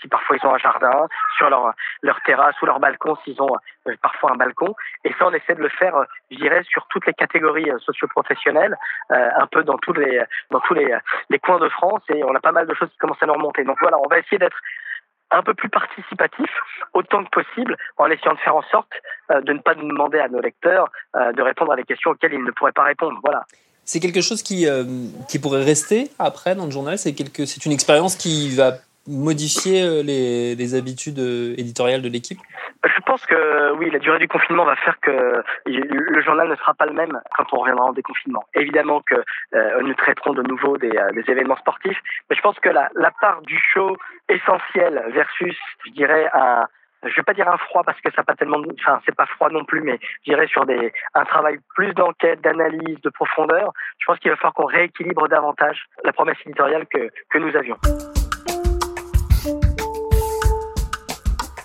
si 0.00 0.08
parfois 0.08 0.36
ils 0.36 0.46
ont 0.46 0.54
un 0.54 0.58
jardin, 0.58 1.08
sur 1.36 1.48
leur, 1.50 1.72
leur 2.02 2.20
terrasse 2.22 2.60
ou 2.62 2.66
leur 2.66 2.80
balcon, 2.80 3.16
s'ils 3.24 3.40
ont 3.40 3.56
parfois 4.02 4.32
un 4.32 4.36
balcon. 4.36 4.74
Et 5.04 5.12
ça, 5.18 5.26
on 5.26 5.32
essaie 5.32 5.54
de 5.54 5.62
le 5.62 5.68
faire, 5.68 5.94
je 6.30 6.36
dirais, 6.36 6.62
sur 6.64 6.86
toutes 6.88 7.06
les 7.06 7.14
catégories 7.14 7.70
socioprofessionnelles, 7.78 8.76
un 9.10 9.46
peu 9.46 9.62
dans 9.64 9.78
tous 9.78 9.92
les, 9.92 10.22
dans 10.50 10.60
tous 10.60 10.74
les, 10.74 10.94
les 11.30 11.38
coins 11.38 11.58
de 11.58 11.68
France, 11.68 12.02
et 12.08 12.22
on 12.24 12.34
a 12.34 12.40
pas 12.40 12.52
mal 12.52 12.66
de 12.66 12.74
choses 12.74 12.90
qui 12.90 12.98
commencent 12.98 13.22
à 13.22 13.26
nous 13.26 13.34
remonter. 13.34 13.64
Donc 13.64 13.78
voilà, 13.80 13.98
on 13.98 14.08
va 14.08 14.18
essayer 14.18 14.38
d'être 14.38 14.58
un 15.34 15.42
peu 15.42 15.54
plus 15.54 15.68
participatif 15.68 16.50
autant 16.92 17.24
que 17.24 17.30
possible 17.30 17.76
en 17.96 18.06
essayant 18.06 18.34
de 18.34 18.38
faire 18.38 18.56
en 18.56 18.62
sorte 18.62 18.92
euh, 19.30 19.40
de 19.40 19.52
ne 19.52 19.58
pas 19.58 19.74
demander 19.74 20.18
à 20.18 20.28
nos 20.28 20.40
lecteurs 20.40 20.90
euh, 21.16 21.32
de 21.32 21.42
répondre 21.42 21.72
à 21.72 21.76
des 21.76 21.84
questions 21.84 22.12
auxquelles 22.12 22.34
ils 22.34 22.44
ne 22.44 22.50
pourraient 22.50 22.72
pas 22.72 22.84
répondre. 22.84 23.18
Voilà. 23.22 23.44
C'est 23.84 24.00
quelque 24.00 24.22
chose 24.22 24.42
qui, 24.42 24.66
euh, 24.66 24.84
qui 25.28 25.38
pourrait 25.38 25.62
rester 25.62 26.10
après 26.18 26.54
dans 26.54 26.64
le 26.64 26.70
journal 26.70 26.98
C'est 26.98 27.66
une 27.66 27.72
expérience 27.72 28.16
qui 28.16 28.54
va 28.54 28.72
modifier 29.06 29.82
euh, 29.82 30.02
les, 30.02 30.74
habitudes 30.74 31.18
euh, 31.18 31.54
éditoriales 31.58 32.02
de 32.02 32.08
l'équipe? 32.08 32.38
Je 32.84 33.00
pense 33.06 33.24
que 33.26 33.72
oui, 33.76 33.90
la 33.90 33.98
durée 33.98 34.18
du 34.18 34.28
confinement 34.28 34.64
va 34.64 34.76
faire 34.76 34.98
que 35.00 35.42
le 35.66 36.22
journal 36.22 36.48
ne 36.48 36.56
sera 36.56 36.74
pas 36.74 36.86
le 36.86 36.92
même 36.92 37.18
quand 37.36 37.46
on 37.52 37.60
reviendra 37.60 37.86
en 37.86 37.92
déconfinement. 37.92 38.44
Évidemment 38.54 39.00
que 39.00 39.14
euh, 39.54 39.80
nous 39.82 39.94
traiterons 39.94 40.34
de 40.34 40.42
nouveau 40.42 40.76
des, 40.76 40.92
événements 41.28 41.56
sportifs, 41.56 41.98
mais 42.28 42.36
je 42.36 42.42
pense 42.42 42.58
que 42.60 42.68
la, 42.68 42.90
la 42.94 43.10
part 43.20 43.40
du 43.42 43.58
show 43.72 43.96
essentiel 44.28 45.02
versus, 45.14 45.56
je 45.86 45.92
dirais, 45.92 46.28
un 46.34 46.66
je 47.06 47.16
vais 47.16 47.22
pas 47.22 47.34
dire 47.34 47.48
un 47.48 47.58
froid 47.58 47.82
parce 47.84 48.00
que 48.00 48.10
ça 48.12 48.22
pas 48.22 48.34
tellement, 48.34 48.58
enfin 48.80 49.00
c'est 49.04 49.14
pas 49.14 49.26
froid 49.26 49.50
non 49.50 49.64
plus, 49.64 49.82
mais 49.82 49.98
je 50.24 50.32
dirais 50.32 50.46
sur 50.46 50.64
des 50.64 50.92
un 51.14 51.24
travail 51.24 51.58
plus 51.74 51.92
d'enquête, 51.92 52.40
d'analyse, 52.40 53.00
de 53.02 53.10
profondeur. 53.10 53.72
Je 53.98 54.06
pense 54.06 54.18
qu'il 54.18 54.30
va 54.30 54.36
falloir 54.36 54.54
qu'on 54.54 54.64
rééquilibre 54.64 55.28
davantage 55.28 55.84
la 56.02 56.12
promesse 56.12 56.38
éditoriale 56.46 56.86
que 56.86 57.10
que 57.30 57.38
nous 57.38 57.54
avions. 57.56 57.76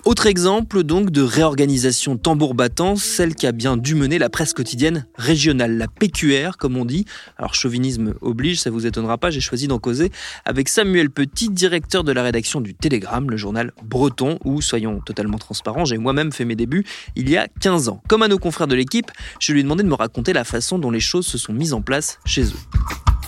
Autre 0.10 0.26
exemple 0.26 0.82
donc 0.82 1.12
de 1.12 1.22
réorganisation 1.22 2.18
tambour 2.18 2.56
battant, 2.56 2.96
celle 2.96 3.36
qui 3.36 3.46
a 3.46 3.52
bien 3.52 3.78
dû 3.78 3.94
mener 3.94 4.18
la 4.18 4.28
presse 4.28 4.54
quotidienne 4.54 5.06
régionale, 5.14 5.78
la 5.78 5.88
PQR 5.88 6.58
comme 6.58 6.78
on 6.78 6.86
dit. 6.86 7.06
Alors 7.38 7.54
chauvinisme 7.54 8.16
oblige, 8.22 8.60
ça 8.60 8.72
vous 8.72 8.88
étonnera 8.88 9.20
pas, 9.20 9.30
j'ai 9.30 9.40
choisi 9.40 9.68
d'en 9.68 9.78
causer 9.78 10.12
avec 10.46 10.68
Samuel 10.68 11.12
Petit, 11.12 11.52
directeur 11.52 12.04
de 12.04 12.12
la 12.12 12.24
rédaction 12.24 12.60
du 12.60 12.74
Télégramme, 12.74 13.30
le 13.30 13.38
journal 13.38 13.72
breton, 13.84 14.40
où, 14.46 14.64
soyons 14.64 15.00
totalement 15.00 15.38
transparents, 15.38 15.86
j'ai 15.86 16.00
moi-même 16.00 16.32
fait 16.32 16.44
mes 16.44 16.56
débuts 16.56 16.86
il 17.16 17.30
y 17.30 17.38
a 17.38 17.48
15 17.62 17.90
ans. 17.90 18.02
Comme 18.08 18.24
à 18.24 18.28
nos 18.28 18.40
confrères 18.40 18.66
de 18.66 18.74
l'équipe, 18.74 19.12
je 19.40 19.54
lui 19.54 19.60
ai 19.60 19.64
demandé 19.64 19.84
de 19.84 19.90
me 19.90 19.94
raconter 19.94 20.34
la 20.34 20.44
façon 20.44 20.80
dont 20.80 20.90
les 20.90 21.00
choses 21.00 21.28
se 21.28 21.38
sont 21.38 21.54
mises 21.54 21.74
en 21.74 21.84
place 21.84 22.18
chez 22.26 22.46
eux 22.46 23.19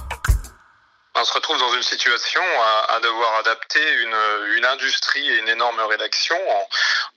on 1.22 1.26
se 1.26 1.34
retrouve 1.34 1.60
dans 1.60 1.74
une 1.76 1.84
situation 1.84 2.42
à, 2.90 3.00
devoir 3.00 3.36
adapter 3.36 3.94
une, 3.94 4.18
une, 4.56 4.66
industrie 4.66 5.28
et 5.30 5.38
une 5.38 5.50
énorme 5.50 5.80
rédaction 5.82 6.36
en, 6.50 6.68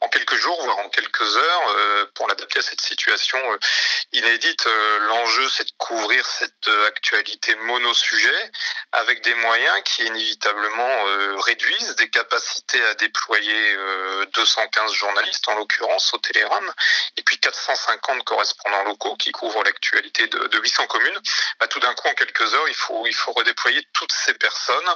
en 0.02 0.08
quelques 0.08 0.36
jours, 0.36 0.62
voire 0.62 0.78
en 0.78 0.88
quelques 0.90 1.36
heures, 1.36 1.68
euh, 1.68 2.06
pour 2.14 2.28
l'adapter 2.28 2.58
à 2.58 2.62
cette 2.62 2.82
situation 2.82 3.38
euh, 3.50 3.58
inédite. 4.12 4.66
Euh, 4.66 4.98
l'enjeu, 5.08 5.48
c'est 5.48 5.64
de 5.64 5.72
couvrir 5.78 6.26
cette 6.26 6.68
actualité 6.86 7.54
mono-sujet 7.56 8.52
avec 8.92 9.22
des 9.22 9.34
moyens 9.34 9.82
qui 9.84 10.04
inévitablement 10.04 11.04
réduisent 11.38 11.96
des 11.96 12.08
capacités 12.10 12.82
à 12.86 12.94
déployer 12.94 13.76
215 14.32 14.92
journalistes, 14.92 15.48
en 15.48 15.54
l'occurrence 15.56 16.12
au 16.14 16.18
Télégramme, 16.18 16.72
et 17.16 17.22
puis 17.22 17.38
450 17.38 18.24
correspondants 18.24 18.84
locaux 18.84 19.16
qui 19.16 19.32
couvrent 19.32 19.62
l'actualité 19.62 20.26
de, 20.28 20.46
de 20.46 20.58
800 20.58 20.86
communes. 20.86 21.20
Bah, 21.60 21.66
tout 21.68 21.80
d'un 21.80 21.94
coup, 21.94 22.08
en 22.08 22.14
quelques 22.14 22.54
heures, 22.54 22.68
il 22.68 22.74
faut, 22.74 23.06
il 23.06 23.14
faut 23.14 23.32
redéployer 23.32 23.86
toutes 23.94 24.12
ces 24.12 24.34
personnes 24.34 24.94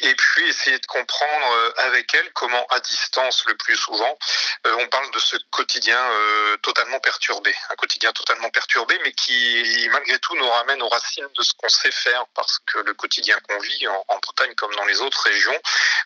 et 0.00 0.14
puis 0.14 0.48
essayer 0.48 0.78
de 0.78 0.86
comprendre 0.86 1.52
euh, 1.52 1.72
avec 1.78 2.12
elles 2.14 2.32
comment 2.34 2.64
à 2.70 2.80
distance 2.80 3.44
le 3.46 3.56
plus 3.56 3.76
souvent 3.76 4.18
euh, 4.66 4.76
on 4.78 4.88
parle 4.88 5.10
de 5.12 5.18
ce 5.18 5.36
quotidien 5.50 5.98
euh, 5.98 6.56
totalement 6.58 7.00
perturbé, 7.00 7.54
un 7.70 7.76
quotidien 7.76 8.12
totalement 8.12 8.50
perturbé 8.50 8.98
mais 9.04 9.12
qui 9.12 9.88
malgré 9.90 10.18
tout 10.18 10.36
nous 10.36 10.48
ramène 10.50 10.82
aux 10.82 10.88
racines 10.88 11.28
de 11.36 11.42
ce 11.42 11.52
qu'on 11.56 11.68
sait 11.68 11.90
faire 11.90 12.24
parce 12.34 12.58
que 12.66 12.78
le 12.78 12.94
quotidien 12.94 13.38
qu'on 13.48 13.58
vit 13.58 13.88
en, 13.88 14.18
Bretagne 14.20 14.54
comme 14.54 14.74
dans 14.76 14.84
les 14.84 15.00
autres 15.00 15.22
régions, 15.22 15.58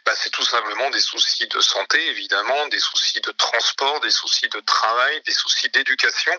bah, 0.07 0.13
c'est 0.15 0.31
tout 0.31 0.45
simplement 0.45 0.89
des 0.91 1.01
soucis 1.01 1.49
de 1.49 1.61
santé 1.61 2.07
évidemment, 2.09 2.69
des 2.69 2.79
soucis 2.79 3.21
de 3.21 3.33
transport, 3.33 4.01
des 4.01 4.11
soucis 4.11 4.49
de 4.49 4.61
travail, 4.61 5.21
des 5.23 5.33
soucis 5.33 5.69
d'éducation. 5.71 6.33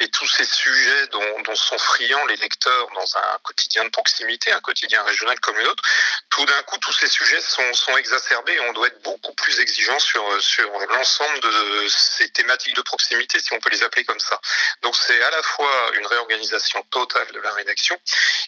Et 0.00 0.08
tous 0.10 0.26
ces 0.26 0.44
sujets 0.44 1.06
dont, 1.08 1.40
dont 1.42 1.54
sont 1.54 1.78
friands 1.78 2.26
les 2.26 2.36
lecteurs 2.36 2.88
dans 2.94 3.16
un 3.16 3.38
quotidien 3.42 3.84
de 3.84 3.90
proximité, 3.90 4.52
un 4.52 4.60
quotidien 4.60 5.02
régional 5.02 5.38
comme 5.44 5.58
une 5.58 5.66
autre, 5.66 5.82
tout 6.30 6.44
d'un 6.46 6.62
coup, 6.62 6.78
tous 6.78 6.92
ces 6.92 7.06
sujets 7.06 7.40
sont, 7.40 7.96
exacerbés 7.96 8.54
et 8.54 8.60
on 8.60 8.72
doit 8.72 8.88
être 8.88 9.02
beaucoup 9.02 9.34
plus 9.34 9.60
exigeant 9.60 9.98
sur, 9.98 10.42
sur 10.42 10.68
l'ensemble 10.88 11.40
de 11.40 11.86
ces 11.88 12.28
thématiques 12.30 12.74
de 12.74 12.82
proximité, 12.82 13.38
si 13.38 13.52
on 13.52 13.60
peut 13.60 13.70
les 13.70 13.82
appeler 13.82 14.04
comme 14.04 14.18
ça. 14.18 14.40
Donc 14.82 14.96
c'est 14.96 15.22
à 15.22 15.30
la 15.30 15.42
fois 15.42 15.92
une 15.94 16.06
réorganisation 16.06 16.82
totale 16.90 17.30
de 17.32 17.40
la 17.40 17.52
rédaction 17.52 17.96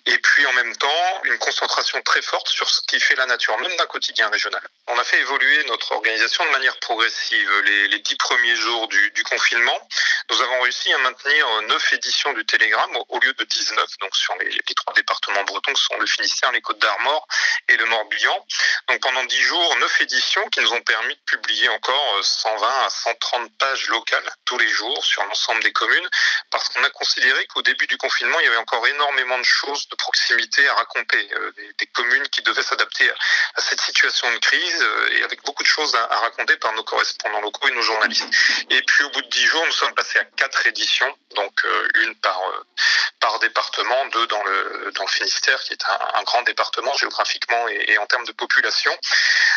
et 0.07 0.19
puis 0.19 0.47
en 0.47 0.53
même 0.55 0.75
temps 0.77 1.21
une 1.25 1.39
concentration 1.39 2.01
très 2.03 2.23
forte 2.23 2.49
sur 2.49 2.69
ce 2.69 2.81
qui 2.89 2.99
fait 2.99 3.15
la 3.15 3.27
nature 3.27 3.59
même 3.59 3.77
d'un 3.77 3.87
quotidien 3.87 4.29
régional. 4.29 4.63
On 4.89 4.99
a 4.99 5.05
fait 5.05 5.21
évoluer 5.21 5.65
notre 5.65 5.93
organisation 5.93 6.45
de 6.45 6.51
manière 6.51 6.79
progressive. 6.79 7.51
Les, 7.65 7.99
dix 8.01 8.17
premiers 8.17 8.57
jours 8.57 8.89
du, 8.89 9.23
confinement, 9.25 9.89
nous 10.31 10.41
avons 10.43 10.61
réussi 10.61 10.93
à 10.93 10.99
maintenir 10.99 11.63
neuf 11.63 11.93
éditions 11.93 12.33
du 12.35 12.45
Télégramme 12.45 12.97
au, 13.09 13.19
lieu 13.19 13.33
de 13.33 13.45
19, 13.45 13.99
donc 14.01 14.15
sur 14.15 14.35
les, 14.37 14.75
trois 14.77 14.95
départements 14.95 15.43
bretons 15.45 15.73
que 15.73 15.81
sont 15.81 15.99
le 15.99 16.07
Finistère, 16.07 16.53
les 16.53 16.61
Côtes 16.61 16.79
d'Armor 16.87 17.27
et 17.69 17.77
le 17.77 17.85
Morbihan. 17.87 18.47
Donc 18.89 19.01
pendant 19.01 19.25
dix 19.25 19.43
jours, 19.43 19.77
neuf 19.79 20.01
éditions 20.01 20.49
qui 20.51 20.61
nous 20.61 20.73
ont 20.73 20.83
permis 20.83 21.15
de 21.15 21.21
publier 21.27 21.69
encore 21.71 22.21
120 22.23 22.65
euh, 22.65 22.87
à 22.87 22.91
130 22.91 23.59
pages 23.59 23.89
locales 23.89 24.31
tous 24.45 24.59
les 24.59 24.69
jours 24.69 25.05
sur 25.05 25.25
l'ensemble 25.25 25.63
des 25.63 25.73
communes, 25.73 26.09
parce 26.51 26.69
qu'on 26.69 26.85
a 26.85 26.91
considéré 26.91 27.47
qu'au 27.49 27.63
début 27.63 27.87
du 27.89 27.97
confinement, 27.97 28.39
il 28.41 28.45
y 28.45 28.49
avait 28.49 28.57
encore 28.59 28.87
énormément 28.87 29.39
de 29.39 29.45
choses 29.45 29.89
de 29.89 29.97
proximité 29.97 30.69
à 30.69 30.75
raconter, 30.75 31.29
euh, 31.33 31.53
des, 31.79 31.87
communes 31.87 32.29
qui 32.29 32.43
devaient 32.43 32.63
s'adapter 32.63 33.11
à, 33.11 33.61
cette 33.61 33.81
situation 33.81 34.31
de 34.33 34.39
crise 34.39 34.83
euh, 34.83 35.09
et 35.13 35.23
avec 35.25 35.43
beaucoup 35.45 35.63
de 35.63 35.69
choses 35.69 35.95
à, 35.95 36.07
raconter 36.07 36.57
par 36.59 36.73
nos 36.75 36.85
correspondants 36.85 37.41
locaux 37.41 37.69
et 37.69 37.73
nos 37.73 37.83
journalistes. 37.83 38.29
Et 38.71 38.83
puis 38.83 39.05
au 39.05 39.11
bout 39.11 39.23
de 39.23 39.29
dix 39.29 39.47
jours, 39.47 39.65
nous 39.67 39.73
sommes 39.73 39.95
passés 39.95 40.19
à 40.19 40.25
quatre 40.25 40.67
éditions, 40.67 41.13
donc 41.35 41.65
une 41.95 42.15
par 42.17 42.41
par 43.21 43.39
département, 43.39 44.07
deux 44.07 44.27
dans 44.27 44.43
le 44.45 44.93
dans 44.95 45.07
Finistère, 45.07 45.61
qui 45.63 45.73
est 45.73 45.85
un 46.15 46.23
grand 46.25 46.43
département 46.43 46.66
géographiquement 46.99 47.69
et, 47.69 47.99
en 47.99 48.07
termes 48.07 48.27
de 48.27 48.33
population. 48.33 48.93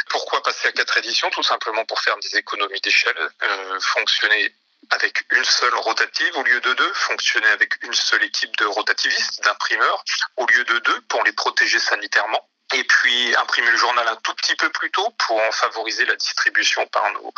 Pourquoi 0.10 0.42
passer 0.44 0.68
à 0.68 0.72
quatre 0.72 0.98
éditions? 0.98 1.30
Tout 1.32 1.44
simplement 1.44 1.86
pour 1.86 2.00
faire 2.02 2.18
des 2.18 2.38
économies 2.38 2.82
d'échelle, 2.82 3.30
euh, 3.44 3.80
fonctionner 3.80 4.54
avec 4.92 5.26
une 5.32 5.44
seule 5.44 5.76
rotative 5.76 6.36
au 6.38 6.44
lieu 6.44 6.60
de 6.62 6.74
deux, 6.74 6.94
fonctionner 6.94 7.48
avec 7.48 7.84
une 7.84 7.94
seule 7.94 8.24
équipe 8.24 8.56
de 8.58 8.66
rotativistes, 8.66 9.44
d'imprimeurs, 9.44 10.04
au 10.38 10.46
lieu 10.48 10.64
de 10.64 10.80
deux, 10.80 11.02
pour 11.02 11.24
les 11.24 11.34
protéger 11.34 11.80
sanitairement 11.80 12.48
et 12.74 12.84
puis 12.84 13.36
imprimer 13.38 13.72
le 13.72 13.78
journal 13.78 14.08
un 14.08 14.16
tout 14.18 14.34
petit 14.36 14.56
peu 14.56 14.70
plus 14.70 14.92
tôt 14.92 15.10
pour 15.18 15.42
en 15.42 15.52
favoriser 15.52 16.06
la 16.06 16.16
distribution 16.16 16.86
par 16.88 17.12
nos, 17.14 17.34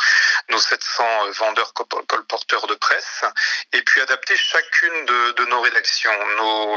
nos 0.50 0.58
700 0.58 1.30
vendeurs 1.30 1.72
colporteurs 1.72 2.66
de 2.66 2.74
presse, 2.74 3.24
et 3.72 3.82
puis 3.82 4.00
adapter 4.00 4.36
chacune 4.36 5.06
de, 5.06 5.44
nos 5.46 5.60
rédactions. 5.60 6.12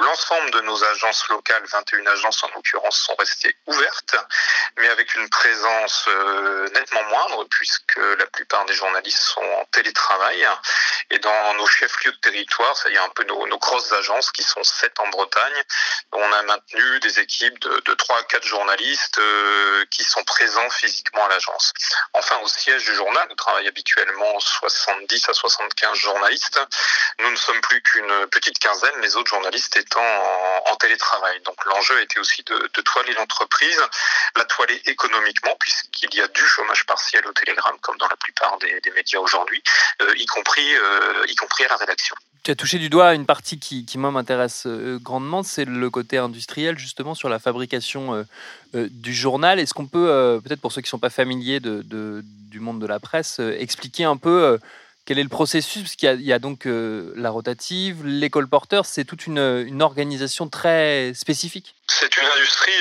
L'ensemble 0.02 0.52
de 0.52 0.62
nos 0.62 0.84
agences 0.84 1.28
locales, 1.30 1.64
21 1.66 2.08
agences 2.08 2.44
en 2.44 2.50
l'occurrence, 2.56 2.98
sont 2.98 3.16
restées 3.16 3.56
ouvertes, 3.68 4.16
mais 4.78 4.90
avec 4.90 5.14
une 5.16 5.30
présence 5.30 6.06
euh, 6.08 6.70
nettement 6.70 7.04
moindre, 7.04 7.46
puisque 7.50 7.98
la 7.98 8.26
plupart 8.28 8.66
des 8.66 8.74
journalistes 8.74 9.22
sont 9.22 9.42
en 9.42 9.66
télétravail, 9.66 10.48
et 11.12 11.20
dans 11.20 11.54
nos 11.56 11.68
chefs-lieux 11.68 12.12
de 12.12 12.18
territoire, 12.18 12.76
c'est-à-dire 12.76 13.04
un 13.04 13.10
peu 13.10 13.24
nos, 13.26 13.48
nos 13.48 13.58
grosses 13.58 13.92
agences, 13.92 14.32
qui 14.32 14.44
sont 14.44 14.64
7 14.64 15.00
en 15.00 15.08
Bretagne, 15.10 15.64
on 16.12 16.34
a 16.34 16.42
maintenu 16.44 17.00
des 17.02 17.20
équipes 17.20 17.60
de, 17.60 17.82
de 17.86 17.94
3 17.94 18.20
à 18.20 18.24
4 18.24 18.45
journalistes 18.46 19.20
euh, 19.20 19.86
qui 19.92 20.04
sont 20.04 20.24
présents 20.24 20.70
physiquement 20.70 21.26
à 21.26 21.30
l'agence. 21.30 21.74
Enfin, 22.14 22.38
au 22.44 22.48
siège 22.48 22.86
du 22.86 22.96
journal, 22.96 23.26
nous 23.30 23.36
travaillons 23.36 23.70
habituellement 23.70 24.40
70 24.40 25.30
à 25.30 25.34
75 25.34 25.98
journalistes. 25.98 26.60
Nous 27.20 27.32
ne 27.32 27.36
sommes 27.36 27.62
plus 27.62 27.82
qu'une 27.82 28.28
petite 28.28 28.60
quinzaine, 28.60 28.94
les 29.02 29.16
autres 29.16 29.30
journalistes 29.30 29.76
étant 29.78 30.02
en, 30.66 30.76
télétravail. 30.76 31.40
Donc 31.42 31.64
l'enjeu 31.66 32.02
était 32.02 32.20
aussi 32.20 32.44
de, 32.44 32.82
toiler 32.82 33.14
l'entreprise, 33.14 33.82
la 34.36 34.44
toiler 34.44 34.82
économiquement, 34.86 35.56
puisqu'il 35.60 36.14
y 36.14 36.22
a 36.22 36.28
du 36.28 36.46
chômage 36.46 36.86
partiel 36.86 37.26
au 37.26 37.32
Télégramme, 37.32 37.80
comme 37.80 37.98
dans 37.98 38.10
la 38.10 38.18
plupart 38.18 38.58
des, 38.58 38.92
médias 38.92 39.20
aujourd'hui, 39.20 39.64
euh, 40.02 40.06
euh, 40.06 41.26
y 41.28 41.36
compris 41.36 41.66
à 41.66 41.70
la 41.70 41.78
rédaction. 41.78 42.16
Tu 42.46 42.52
as 42.52 42.56
touché 42.56 42.78
du 42.78 42.90
doigt 42.90 43.16
une 43.16 43.26
partie 43.26 43.58
qui, 43.58 43.98
moi 43.98 44.12
m'intéresse 44.12 44.68
grandement, 45.02 45.42
c'est 45.42 45.66
le 45.66 45.90
côté 45.90 46.20
industriel 46.20 46.78
justement 46.78 47.16
sur 47.16 47.28
la 47.28 47.40
fabrication 47.40 48.24
euh, 48.76 48.90
du 48.92 49.14
journal. 49.14 49.60
Est-ce 49.60 49.74
qu'on 49.74 49.88
peut, 49.88 50.10
euh, 50.10 50.40
peut-être 50.40 50.60
pour 50.60 50.72
ceux 50.72 50.82
qui 50.82 50.88
ne 50.88 50.90
sont 50.90 51.00
pas 51.00 51.10
familiers 51.10 51.60
du 51.60 52.60
monde 52.60 52.82
de 52.82 52.86
la 52.86 53.00
presse, 53.00 53.40
euh, 53.40 53.56
expliquer 53.58 54.04
un 54.04 54.18
peu 54.18 54.60
quel 55.06 55.20
est 55.20 55.24
le 55.24 55.30
processus? 55.30 55.84
Parce 55.84 55.96
qu'il 55.96 56.22
y, 56.22 56.34
a 56.34 56.40
donc 56.40 56.66
la 56.66 57.30
rotative, 57.30 58.06
l'école 58.06 58.48
porteur, 58.48 58.86
c'est 58.86 59.06
toute 59.06 59.28
une, 59.28 59.82
organisation 59.82 60.50
très 60.50 61.14
spécifique. 61.14 61.76
C'est 61.88 62.18
une 62.18 62.26
industrie 62.26 62.72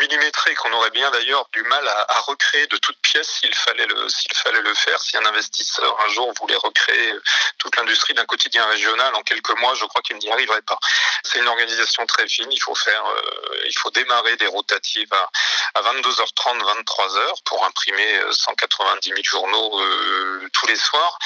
millimétrée 0.00 0.54
qu'on 0.54 0.72
aurait 0.72 0.90
bien 0.90 1.10
d'ailleurs 1.10 1.46
du 1.52 1.62
mal 1.62 1.86
à, 1.88 2.20
recréer 2.20 2.66
de 2.66 2.76
toutes 2.76 2.98
pièces 3.00 3.38
s'il 3.40 3.54
fallait 3.54 3.86
le 3.86 4.06
fallait 4.34 4.60
le 4.60 4.74
faire. 4.74 5.00
Si 5.00 5.16
un 5.16 5.24
investisseur 5.24 5.98
un 6.06 6.08
jour 6.12 6.32
voulait 6.40 6.56
recréer 6.56 7.14
toute 7.58 7.74
l'industrie 7.76 8.14
d'un 8.14 8.26
quotidien 8.26 8.66
régional 8.66 9.14
en 9.14 9.22
quelques 9.22 9.58
mois, 9.60 9.74
je 9.74 9.84
crois 9.86 10.02
qu'il 10.02 10.16
n'y 10.18 10.30
arriverait 10.30 10.62
pas. 10.62 10.78
C'est 11.24 11.38
une 11.38 11.48
organisation 11.48 12.04
très 12.06 12.28
fine. 12.28 12.50
Il 12.52 12.60
faut 12.60 12.74
faire, 12.74 13.04
euh, 13.06 13.62
il 13.66 13.78
faut 13.78 13.90
démarrer 13.90 14.36
des 14.36 14.46
rotatives 14.46 15.12
à, 15.12 15.30
à 15.74 15.82
22h30, 15.82 16.60
23h 16.60 17.42
pour 17.44 17.64
imprimer 17.64 18.20
190 18.30 19.08
000 19.08 19.20
journaux 19.24 19.80
euh, 19.80 20.48
tous 20.52 20.66
les 20.66 20.76
soirs. 20.76 21.18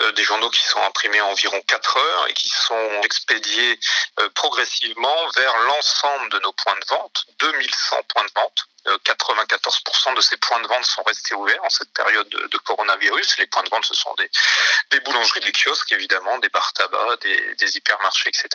Euh, 0.00 0.12
des 0.12 0.24
journaux 0.24 0.50
qui 0.50 0.62
sont 0.66 0.82
imprimés 0.82 1.20
en 1.20 1.30
environ 1.30 1.60
4 1.66 1.96
heures 1.96 2.28
et 2.28 2.34
qui 2.34 2.48
sont 2.48 3.00
expédiés 3.02 3.78
euh, 4.18 4.28
progressivement 4.34 5.16
vers 5.36 5.56
l'ensemble 5.58 6.30
de 6.30 6.38
nos 6.40 6.52
points 6.52 6.74
vente, 6.86 7.26
2100 7.38 8.02
points 8.04 8.26
de 8.26 8.40
vente 8.40 8.64
94% 8.86 10.14
de 10.14 10.20
ces 10.20 10.36
points 10.36 10.60
de 10.60 10.66
vente 10.66 10.84
sont 10.84 11.02
restés 11.02 11.34
ouverts 11.34 11.62
en 11.62 11.70
cette 11.70 11.92
période 11.92 12.28
de, 12.28 12.58
coronavirus. 12.58 13.38
Les 13.38 13.46
points 13.46 13.62
de 13.62 13.68
vente, 13.70 13.84
ce 13.84 13.94
sont 13.94 14.14
des, 14.14 15.00
boulangeries, 15.00 15.40
des 15.40 15.52
kiosques, 15.52 15.92
évidemment, 15.92 16.38
des 16.38 16.48
bars 16.48 16.72
tabac, 16.72 17.16
des, 17.22 17.76
hypermarchés, 17.76 18.28
etc. 18.28 18.48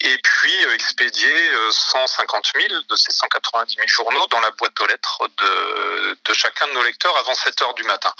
Et 0.00 0.18
puis 0.18 0.64
euh, 0.64 0.74
expédier 0.74 1.50
150 1.70 2.52
euh, 2.56 2.68
000 2.68 2.82
de 2.88 2.96
ces 2.96 3.12
190 3.12 3.74
000 3.74 3.86
journaux 3.88 4.26
dans 4.28 4.40
la 4.40 4.50
boîte 4.52 4.78
aux 4.80 4.86
lettres 4.86 5.28
de, 5.38 6.18
de 6.24 6.34
chacun 6.34 6.66
de 6.68 6.72
nos 6.72 6.82
lecteurs 6.82 7.16
avant 7.16 7.34
7 7.34 7.62
heures 7.62 7.74
du 7.74 7.84
matin. 7.84 8.12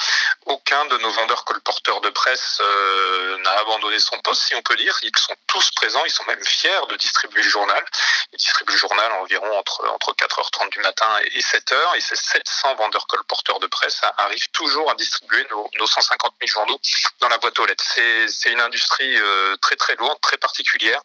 Aucun 0.46 0.84
de 0.86 0.98
nos 0.98 1.10
vendeurs 1.10 1.44
colporteurs 1.44 2.00
de 2.00 2.10
presse 2.10 2.58
euh, 2.60 3.38
n'a 3.38 3.52
abandonné 3.60 3.98
son 3.98 4.18
poste, 4.20 4.42
si 4.42 4.54
on 4.54 4.62
peut 4.62 4.76
dire. 4.76 4.96
Ils 5.02 5.16
sont 5.16 5.34
tous 5.46 5.70
présents, 5.72 6.04
ils 6.04 6.10
sont 6.10 6.24
même 6.24 6.44
fiers 6.44 6.86
de 6.88 6.96
distribuer 6.96 7.42
le 7.42 7.48
journal. 7.48 7.84
Ils 8.32 8.38
distribuent 8.38 8.72
le 8.72 8.78
journal 8.78 9.12
environ 9.12 9.58
entre, 9.58 9.88
entre 9.88 10.12
4h30 10.14 10.70
du 10.70 10.80
matin 10.80 11.18
et 11.22 11.27
et 11.34 11.40
7 11.40 11.72
heures, 11.72 11.94
et 11.96 12.00
ces 12.00 12.16
700 12.16 12.76
vendeurs 12.76 13.06
colporteurs 13.06 13.60
de 13.60 13.66
presse 13.66 14.00
arrivent 14.18 14.50
toujours 14.52 14.90
à 14.90 14.94
distribuer 14.94 15.46
nos, 15.50 15.68
nos 15.78 15.86
150 15.86 16.34
000 16.46 16.50
journaux 16.50 16.80
dans 17.20 17.28
la 17.28 17.38
boîte 17.38 17.58
aux 17.58 17.66
lettres. 17.66 17.84
C'est 18.28 18.50
une 18.50 18.60
industrie 18.60 19.16
très 19.60 19.76
très 19.76 19.94
lourde, 19.96 20.18
très 20.20 20.36
particulière, 20.36 21.00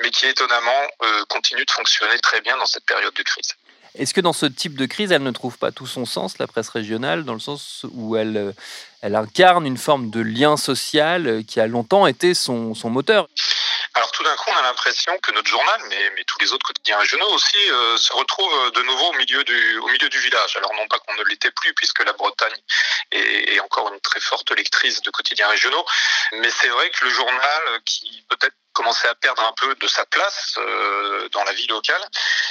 mais 0.00 0.10
qui 0.10 0.26
étonnamment 0.26 0.88
continue 1.28 1.64
de 1.64 1.70
fonctionner 1.70 2.18
très 2.20 2.40
bien 2.40 2.56
dans 2.56 2.66
cette 2.66 2.84
période 2.84 3.14
de 3.14 3.22
crise. 3.22 3.54
Est-ce 3.94 4.14
que 4.14 4.20
dans 4.20 4.32
ce 4.32 4.46
type 4.46 4.76
de 4.76 4.86
crise, 4.86 5.10
elle 5.10 5.22
ne 5.22 5.30
trouve 5.30 5.58
pas 5.58 5.72
tout 5.72 5.86
son 5.86 6.06
sens, 6.06 6.38
la 6.38 6.46
presse 6.46 6.68
régionale, 6.68 7.24
dans 7.24 7.34
le 7.34 7.40
sens 7.40 7.84
où 7.90 8.16
elle, 8.16 8.36
euh, 8.36 8.52
elle 9.02 9.16
incarne 9.16 9.66
une 9.66 9.78
forme 9.78 10.10
de 10.10 10.20
lien 10.20 10.56
social 10.56 11.26
euh, 11.26 11.42
qui 11.42 11.60
a 11.60 11.66
longtemps 11.66 12.06
été 12.06 12.34
son, 12.34 12.74
moteur 12.84 13.28
alors 13.94 14.12
tout 14.12 14.22
d'un 14.22 14.36
coup, 14.36 14.50
on 14.52 14.56
a 14.56 14.62
l'impression 14.62 15.18
que 15.20 15.32
notre 15.32 15.48
journal, 15.48 15.80
mais, 15.88 16.24
tous 16.24 16.38
les 16.38 16.52
autres 16.52 16.64
quotidiens 16.64 16.98
régionaux 16.98 17.28
aussi, 17.30 17.56
euh, 17.72 17.96
se 17.96 18.12
retrouvent 18.12 18.70
de 18.70 18.82
nouveau 18.82 19.06
au 19.06 19.12
milieu 19.14 19.42
du, 19.42 20.18
village. 20.20 20.56
Alors 20.56 20.72
non 20.76 20.86
pas 20.86 20.98
qu'on 21.00 21.14
ne 21.14 21.24
l'était 21.24 21.50
plus, 21.50 21.74
puisque 21.74 22.04
la 22.04 22.12
Bretagne 22.12 22.56
est, 23.10 23.54
est, 23.54 23.60
encore 23.60 23.92
une 23.92 24.00
très 24.00 24.20
forte 24.20 24.52
lectrice 24.52 25.02
de 25.02 25.10
quotidiens 25.10 25.48
régionaux, 25.48 25.84
mais 26.32 26.50
c'est 26.50 26.68
vrai 26.68 26.88
que 26.90 27.04
le 27.04 27.10
journal, 27.10 27.62
qui 27.84 28.24
peut-être 28.28 28.54
commençait 28.80 29.08
à 29.08 29.14
perdre 29.14 29.42
un 29.42 29.52
peu 29.60 29.74
de 29.74 29.86
sa 29.86 30.06
place 30.06 30.54
euh, 30.56 31.28
dans 31.32 31.44
la 31.44 31.52
vie 31.52 31.66
locale, 31.66 32.00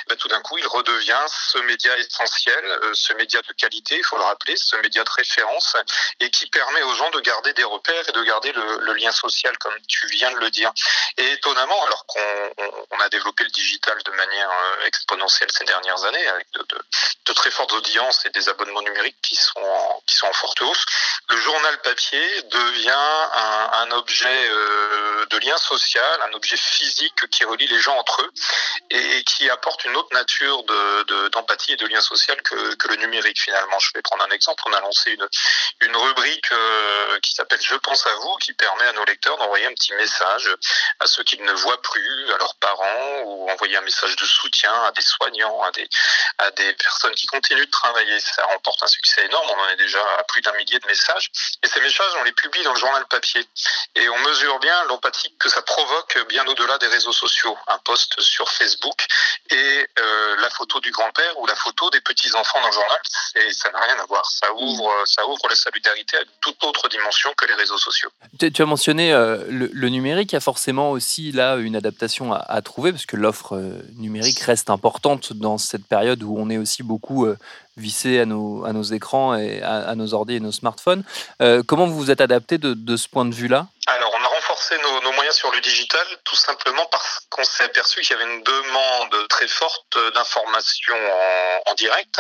ben, 0.08 0.16
tout 0.16 0.28
d'un 0.28 0.42
coup, 0.42 0.60
il 0.60 0.68
redevient 0.68 1.26
ce 1.28 1.58
média 1.60 1.98
essentiel, 1.98 2.64
euh, 2.64 2.92
ce 2.94 3.14
média 3.14 3.42
de 3.42 3.52
qualité, 3.54 3.98
il 3.98 4.04
faut 4.04 4.16
le 4.16 4.24
rappeler, 4.24 4.56
ce 4.56 4.76
média 4.78 5.04
de 5.04 5.10
référence, 5.10 5.76
et 6.20 6.30
qui 6.30 6.46
permet 6.52 6.84
aux 6.84 6.94
gens 6.94 7.10
de 7.10 7.20
garder 7.22 7.54
des 7.54 7.64
repères 7.64 8.08
et 8.08 8.12
de 8.12 8.24
garder 8.24 8.52
le, 8.52 8.94
lien 8.94 9.12
social, 9.12 9.58
comme 9.60 9.76
tu 9.88 10.06
viens 10.08 10.30
de 10.32 10.38
le 10.38 10.52
dire. 10.52 10.72
Et 11.18 11.32
étonnamment, 11.32 11.84
alors 11.86 12.06
qu'on 12.06 12.54
on 12.92 13.00
a 13.00 13.10
développé 13.10 13.44
le 13.46 13.50
digital 13.50 13.98
de 14.04 14.12
manière 14.12 14.52
euh, 14.52 14.86
exponentielle 14.86 15.50
ces 15.52 15.64
dernières 15.64 16.04
années, 16.04 16.28
avec 16.28 16.48
de, 16.52 17.34
très 17.34 17.52
fortes 17.52 17.72
audiences 17.72 18.26
et 18.26 18.30
des 18.32 18.50
abonnements 18.50 18.82
numériques 18.82 19.22
qui 19.22 19.36
sont 19.36 19.62
en, 19.62 20.04
qui 20.06 20.16
sont 20.16 20.28
en 20.28 20.34
forte 20.34 20.62
hausse, 20.62 20.86
le 21.30 21.38
journal 21.38 21.80
papier 21.82 22.42
devient 22.44 22.90
un, 22.92 23.92
objet 23.92 24.50
de 25.30 25.38
lien 25.38 25.58
social 25.58 26.19
un 26.22 26.34
objet 26.34 26.58
physique 26.58 27.30
qui 27.30 27.44
relie 27.44 27.68
les 27.68 27.80
gens 27.80 27.96
entre 27.98 28.22
eux 28.22 28.32
et, 28.90 29.24
qui 29.24 29.50
apporte 29.50 29.86
une 29.86 29.96
autre 29.96 30.14
nature 30.14 30.64
d'empathie 31.32 31.72
de, 31.72 31.74
et 31.74 31.78
de 31.78 31.94
lien 31.94 32.02
social 32.02 32.42
que, 32.42 32.76
que, 32.76 32.88
le 32.88 32.96
numérique 32.96 33.40
finalement. 33.40 33.80
Je 33.80 33.92
vais 33.94 34.02
prendre 34.02 34.24
un 34.24 34.30
exemple. 34.30 34.62
On 34.66 34.74
a 34.74 34.80
lancé 34.82 35.12
une, 35.12 35.28
une 35.82 35.96
rubrique 35.96 36.52
euh, 36.52 37.20
qui 37.20 37.34
s'appelle 37.34 37.60
Je 37.62 37.76
pense 37.76 38.06
à 38.06 38.14
vous, 38.16 38.36
qui 38.38 38.54
permet 38.54 38.86
à 38.86 38.94
nos 38.94 39.06
lecteurs 39.06 39.38
d'envoyer 39.38 39.66
un 39.66 39.74
petit 39.74 39.94
message 39.94 40.50
à 41.00 41.08
ceux 41.08 41.24
qu'ils 41.24 41.44
ne 41.44 41.54
voient 41.54 41.82
plus, 41.82 42.32
à 42.32 42.38
leurs 42.38 42.56
parents, 42.56 43.22
ou 43.26 43.50
envoyer 43.52 43.78
un 43.78 43.82
message 43.82 44.16
de 44.16 44.26
soutien 44.26 44.74
à 44.84 44.92
des 44.92 45.02
soignants, 45.02 45.62
à 45.64 45.72
des, 45.72 45.88
à 46.40 46.52
des 46.52 46.74
personnes 46.74 47.16
qui 47.16 47.28
continuent 47.28 47.66
de 47.66 47.72
travailler. 47.72 48.20
Ça 48.20 48.46
remporte 48.46 48.82
un 48.84 48.88
succès 48.88 49.26
énorme. 49.26 49.48
On 49.50 49.62
en 49.62 49.70
est 49.70 49.78
déjà 49.78 50.02
à 50.18 50.24
plus 50.24 50.42
d'un 50.42 50.54
millier 50.54 50.80
de 50.80 50.88
messages. 50.88 51.32
Et 51.64 51.68
ces 51.68 51.82
messages, 51.82 52.12
on 52.20 52.24
les 52.24 52.32
publie 52.32 52.64
dans 52.64 52.74
le 52.74 52.80
journal 52.80 53.06
papier. 53.08 53.46
Et 53.96 54.10
on 54.10 54.20
mesure 54.20 54.60
bien 54.60 54.84
l'empathie 54.86 55.36
que 55.40 55.50
ça 55.50 55.62
provoque 55.62 55.99
bien 56.28 56.46
au-delà 56.46 56.78
des 56.78 56.88
réseaux 56.88 57.12
sociaux. 57.12 57.58
Un 57.68 57.78
post 57.80 58.20
sur 58.20 58.50
Facebook 58.50 59.06
et 59.50 59.56
euh, 59.56 60.36
la 60.42 60.50
photo 60.50 60.80
du 60.80 60.92
grand-père 60.92 61.38
ou 61.40 61.46
la 61.46 61.56
photo 61.56 61.90
des 61.90 62.02
petits-enfants 62.02 62.60
dans 62.62 62.68
le 62.68 62.74
journal, 62.74 62.98
ça 63.52 63.72
n'a 63.72 63.80
rien 63.80 63.96
à 64.02 64.06
voir. 64.06 64.26
Ça 64.26 64.48
ouvre, 64.54 64.92
ça 65.06 65.26
ouvre 65.28 65.48
la 65.50 65.56
solidarité 65.56 66.18
à 66.18 66.22
toute 66.42 66.64
autre 66.64 66.88
dimension 66.90 67.32
que 67.38 67.46
les 67.46 67.56
réseaux 67.56 67.78
sociaux. 67.78 68.10
Tu, 68.40 68.62
as 68.62 68.66
mentionné 68.66 69.14
euh, 69.14 69.44
le, 69.50 69.90
numérique. 69.90 70.32
Il 70.32 70.36
y 70.36 70.38
a 70.38 70.42
forcément 70.42 70.92
aussi 70.92 71.32
là 71.32 71.56
une 71.56 71.76
adaptation 71.76 72.34
à, 72.34 72.62
trouver 72.62 72.92
parce 72.92 73.06
que 73.06 73.16
l'offre 73.16 73.56
euh, 73.56 73.82
numérique 73.96 74.40
reste 74.40 74.70
importante 74.70 75.34
dans 75.34 75.58
cette 75.58 75.86
période 75.86 76.24
où 76.24 76.36
on 76.38 76.50
est 76.50 76.58
aussi 76.58 76.84
beaucoup 76.84 77.28
vissé 77.78 78.20
à 78.20 78.26
nos, 78.26 78.66
à 78.66 78.74
nos 78.74 78.84
écrans 78.84 79.36
et 79.36 79.62
à, 79.64 79.96
nos 79.96 80.14
ordi 80.14 80.36
et 80.36 80.40
nos 80.40 80.52
smartphones. 80.52 81.04
comment 81.66 81.88
vous 81.88 81.96
vous 81.96 82.12
êtes 82.12 82.22
adapté 82.22 82.58
de, 82.58 82.74
de 82.74 82.98
ce 82.98 83.08
point 83.08 83.26
de 83.26 83.34
vue-là? 83.34 83.68
Renforcé 84.60 84.78
nos, 84.80 85.12
moyens 85.14 85.38
sur 85.38 85.52
le 85.52 85.62
digital 85.62 86.06
tout 86.26 86.36
simplement 86.36 86.86
parce 86.88 87.22
qu'on 87.30 87.44
s'est 87.46 87.64
aperçu 87.64 88.02
qu'il 88.02 88.18
y 88.18 88.20
avait 88.20 88.30
une 88.30 88.44
demande 88.44 89.28
très 89.30 89.48
forte 89.48 89.98
d'informations 90.14 90.98
en, 91.66 91.74
direct 91.76 92.20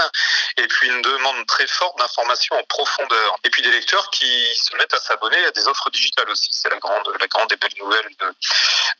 et 0.55 0.65
puis 0.67 0.87
une 0.87 1.01
demande 1.01 1.45
très 1.47 1.67
forte 1.67 1.97
d'informations 1.97 2.55
en 2.55 2.63
profondeur. 2.63 3.35
Et 3.43 3.49
puis 3.49 3.61
des 3.61 3.71
lecteurs 3.71 4.09
qui 4.11 4.55
se 4.55 4.73
mettent 4.77 4.93
à 4.93 5.01
s'abonner 5.01 5.43
à 5.45 5.51
des 5.51 5.67
offres 5.67 5.89
digitales 5.89 6.29
aussi. 6.29 6.49
C'est 6.51 6.69
la 6.69 6.77
grande, 6.77 7.11
la 7.19 7.27
grande 7.27 7.51
et 7.51 7.57
belle 7.57 7.73
nouvelle 7.79 8.07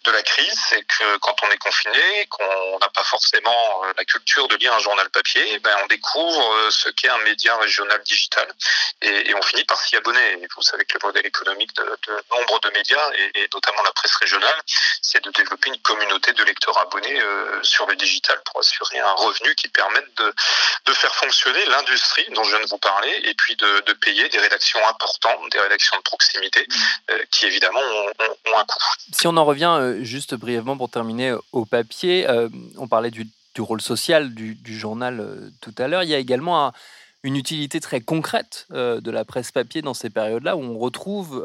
de, 0.06 0.12
la 0.12 0.22
crise, 0.24 0.60
c'est 0.68 0.82
que 0.82 1.18
quand 1.18 1.36
on 1.44 1.52
est 1.52 1.58
confiné, 1.58 2.26
qu'on 2.30 2.80
n'a 2.80 2.90
pas 2.90 3.04
forcément 3.04 3.84
la 3.96 4.04
culture 4.06 4.48
de 4.48 4.56
lire 4.58 4.74
un 4.74 4.80
journal 4.80 5.10
papier, 5.12 5.60
ben 5.60 5.76
on 5.84 5.88
découvre 5.88 6.54
euh, 6.56 6.72
ce 6.72 6.90
qu'est 6.90 7.10
un 7.10 7.20
média 7.20 7.56
régional 7.58 8.02
digital 8.04 8.48
et, 9.02 9.34
on 9.36 9.42
finit 9.44 9.64
par 9.66 9.80
s'y 9.80 9.96
abonner. 9.96 10.48
Vous 10.56 10.64
savez 10.64 10.84
que 10.86 10.98
le 10.98 11.08
modèle 11.08 11.26
économique 11.26 11.74
de, 11.76 11.84
de 11.84 12.24
nombre 12.36 12.60
de 12.60 12.70
médias 12.72 13.10
et, 13.14 13.29
et 13.36 13.48
notamment 13.54 13.82
la 13.84 13.92
presse 13.92 14.16
régionale, 14.16 14.60
c'est 15.02 15.24
de 15.24 15.32
développer 15.32 15.70
une 15.70 15.80
communauté 15.82 16.34
de 16.34 16.44
lecteurs 16.44 16.78
abonnés 16.78 17.20
euh, 17.22 17.60
sur 17.64 17.86
le 17.88 17.96
digital 17.96 18.38
pour 18.46 18.60
assurer 18.60 19.00
un 19.00 19.12
revenu 19.14 19.54
qui 19.56 19.68
permette 19.70 20.08
de, 20.18 20.34
de 20.86 20.94
faire 20.94 21.16
fonctionner 21.16 21.66
l'industrie 21.66 22.26
dont 22.36 22.44
je 22.44 22.56
viens 22.56 22.66
de 22.66 22.70
vous 22.70 22.78
parler 22.78 23.22
et 23.24 23.34
puis 23.34 23.56
de, 23.56 23.84
de, 23.86 23.94
payer 23.94 24.28
des 24.30 24.40
rédactions 24.40 24.80
importantes, 24.88 25.40
des 25.52 25.60
rédactions 25.60 25.98
de 25.98 26.04
proximité 26.04 26.66
euh, 27.12 27.20
qui 27.32 27.46
évidemment 27.46 27.80
ont, 27.80 28.08
ont, 28.08 28.52
ont, 28.54 28.60
un 28.60 28.66
coût. 28.66 28.84
Si 29.12 29.28
on 29.28 29.36
en 29.38 29.46
revient 29.46 29.76
euh, 29.80 30.04
juste 30.04 30.36
brièvement 30.36 30.78
pour 30.78 30.90
terminer 30.90 31.36
au 31.52 31.66
papier, 31.66 32.28
on 32.78 32.88
parlait 32.88 33.12
du, 33.12 33.28
du, 33.54 33.62
rôle 33.62 33.82
social 33.82 34.34
du, 34.34 34.56
du 34.56 34.78
journal 34.78 35.52
tout 35.62 35.74
à 35.78 35.88
l'heure, 35.88 36.04
il 36.04 36.10
y 36.10 36.16
a 36.16 36.18
également 36.18 36.68
un, 36.68 36.74
une 37.24 37.36
utilité 37.36 37.80
très 37.80 38.02
concrète 38.02 38.68
euh, 38.72 39.02
de 39.02 39.12
la 39.12 39.26
presse 39.26 39.52
papier 39.52 39.82
dans 39.82 39.94
ces 39.94 40.10
périodes-là 40.10 40.56
où 40.56 40.62
on 40.62 40.78
retrouve 40.78 41.44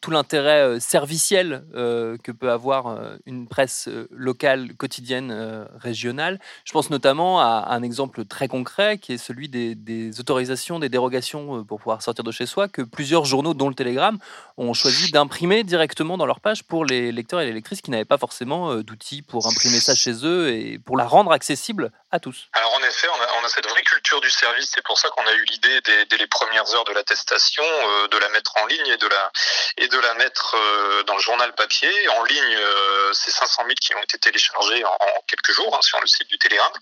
tout 0.00 0.10
l'intérêt 0.10 0.62
euh, 0.62 0.80
serviciel 0.80 1.64
euh, 1.74 2.16
que 2.22 2.32
peut 2.32 2.50
avoir 2.50 2.86
euh, 2.86 3.16
une 3.26 3.46
presse 3.46 3.88
locale, 4.10 4.74
quotidienne, 4.76 5.66
régionale. 5.76 6.38
Je 6.64 6.72
pense 6.72 6.90
notamment 6.90 7.40
à 7.40 7.68
un 7.70 7.82
exemple 7.82 8.24
très 8.24 8.48
concret 8.48 8.98
qui 8.98 9.12
est 9.12 9.18
celui 9.18 9.48
des, 9.48 10.20
autorisations, 10.20 10.78
des 10.78 10.88
dérogations 10.88 11.64
pour 11.64 11.78
pouvoir 11.78 12.02
sortir 12.02 12.24
de 12.24 12.30
chez 12.30 12.46
soi 12.46 12.68
que 12.68 12.82
plusieurs 12.82 13.24
journaux, 13.24 13.54
dont 13.54 13.68
le 13.68 13.74
Télégramme, 13.74 14.18
ont 14.56 14.72
choisi 14.74 15.10
d'imprimer 15.10 15.64
directement 15.64 16.16
dans 16.16 16.26
leur 16.26 16.40
page 16.40 16.64
pour 16.64 16.84
les 16.84 17.12
lecteurs 17.12 17.40
et 17.40 17.46
les 17.46 17.52
lectrices 17.52 17.80
qui 17.80 17.90
n'avaient 17.90 18.04
pas 18.04 18.18
forcément 18.18 18.76
d'outils 18.76 19.22
pour 19.22 19.46
imprimer 19.46 19.80
ça 19.80 19.94
chez 19.94 20.24
eux 20.24 20.50
et 20.50 20.78
pour 20.78 20.96
la 20.96 21.06
rendre 21.06 21.32
accessible 21.32 21.90
à 22.12 22.18
tous. 22.18 22.48
Alors 22.54 22.74
en 22.74 22.82
effet, 22.82 23.08
on 23.08 23.22
a, 23.22 23.28
on 23.40 23.44
a 23.44 23.48
cette 23.48 23.68
vraie 23.68 23.82
culture 23.82 24.20
du 24.20 24.30
service. 24.30 24.70
C'est 24.74 24.82
pour 24.82 24.98
ça 24.98 25.08
qu'on 25.10 25.26
a 25.26 25.32
eu 25.32 25.44
l'idée 25.44 25.80
dès, 25.82 26.16
les 26.16 26.26
premières 26.26 26.74
heures 26.74 26.84
de 26.84 26.92
l'attestation 26.92 27.62
euh, 27.64 28.08
de 28.08 28.18
la 28.18 28.28
mettre 28.30 28.56
en 28.56 28.66
ligne 28.66 28.86
et 28.88 28.96
de 28.96 29.06
la 29.06 29.32
et 29.76 29.86
de 29.86 29.98
la 29.98 30.14
mettre 30.14 30.56
euh, 30.56 31.02
dans 31.04 31.14
le 31.14 31.20
journal 31.20 31.54
papier. 31.54 32.08
En 32.08 32.24
ligne, 32.24 32.56
euh, 32.56 33.12
c'est 33.12 33.30
500 33.30 33.62
000 33.64 33.74
qui 33.80 33.94
ont 33.94 34.02
été 34.02 34.18
téléchargés 34.18 34.84
en, 34.84 34.98
quelques 35.28 35.52
jours 35.52 35.74
hein, 35.76 35.82
sur 35.82 36.00
le 36.00 36.06
site 36.06 36.28
du 36.28 36.38
Télégramme. 36.38 36.72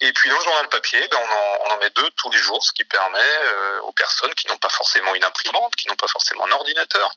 Et 0.00 0.12
puis 0.12 0.30
dans 0.30 0.38
le 0.38 0.44
journal 0.44 0.68
papier, 0.68 1.06
ben, 1.10 1.18
on, 1.66 1.72
en, 1.72 1.78
met 1.78 1.90
deux 1.90 2.10
tous 2.16 2.30
les 2.30 2.38
jours, 2.38 2.64
ce 2.64 2.72
qui 2.72 2.84
permet 2.84 3.20
aux 3.82 3.92
personnes 3.92 4.34
qui 4.34 4.48
n'ont 4.48 4.56
pas 4.56 4.68
forcément 4.70 5.14
une 5.14 5.24
imprimante, 5.24 5.76
qui 5.76 5.88
n'ont 5.88 5.96
pas 5.96 6.08
forcément 6.08 6.46
un 6.46 6.52
ordinateur, 6.52 7.14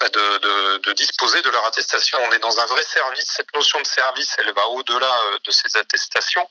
ben, 0.00 0.08
de, 0.08 0.78
de, 0.78 0.92
disposer 0.92 1.40
de 1.42 1.50
leur 1.50 1.64
attestation. 1.66 2.18
On 2.24 2.32
est 2.32 2.38
dans 2.40 2.58
un 2.58 2.66
vrai 2.66 2.82
service. 2.82 3.30
Cette 3.36 3.54
notion 3.54 3.80
de 3.80 3.86
service, 3.86 4.34
elle 4.38 4.52
va 4.52 4.66
au-delà 4.66 5.20
de 5.44 5.50
ces 5.50 5.76
attestations. 5.76 6.46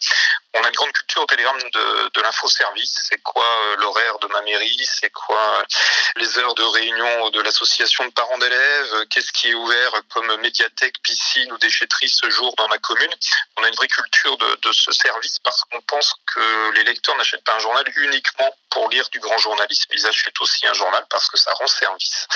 On 0.54 0.61
a 0.64 0.68
une 0.68 0.76
grande 0.76 0.92
culture 0.92 1.22
au 1.22 1.26
Télégramme 1.26 1.58
de, 1.60 2.10
de 2.14 2.22
l'infoservice. 2.22 3.08
C'est 3.10 3.22
quoi 3.22 3.46
l'horaire 3.78 4.20
de 4.20 4.28
ma 4.28 4.42
mairie? 4.42 4.86
C'est 5.00 5.10
quoi 5.10 5.64
les 6.16 6.40
heures 6.40 6.56
de 6.56 6.64
réunion 6.64 7.30
de 7.30 7.42
l'association 7.42 8.06
de 8.06 8.12
parents 8.12 8.38
d'élèves? 8.38 9.06
Qu'est-ce 9.10 9.32
qui 9.32 9.50
est 9.50 9.54
ouvert 9.54 9.94
comme 10.14 10.36
médiathèque, 10.42 11.02
piscine 11.04 11.52
ou 11.52 11.58
déchetterie 11.58 12.10
ce 12.10 12.30
jour 12.30 12.54
dans 12.58 12.68
ma 12.68 12.78
commune? 12.78 13.14
On 13.58 13.64
a 13.64 13.68
une 13.68 13.76
vraie 13.76 13.88
culture 13.88 14.38
de, 14.38 14.60
de 14.62 14.72
ce 14.72 14.92
service 14.92 15.40
parce 15.40 15.64
qu'on 15.66 15.82
pense 15.82 16.14
que 16.34 16.72
les 16.72 16.84
lecteurs 16.84 17.16
n'achètent 17.18 17.44
pas 17.44 17.56
un 17.56 17.60
journal 17.60 17.86
uniquement 17.96 18.56
pour 18.70 18.90
lire 18.90 19.08
du 19.10 19.20
grand 19.20 19.38
journalisme. 19.38 19.90
Ils 19.94 20.08
achètent 20.08 20.40
aussi 20.42 20.66
un 20.68 20.74
journal 20.74 21.06
parce 21.10 21.30
que 21.30 21.38
ça 21.38 21.54
rend 21.54 21.68
service. 21.68 22.28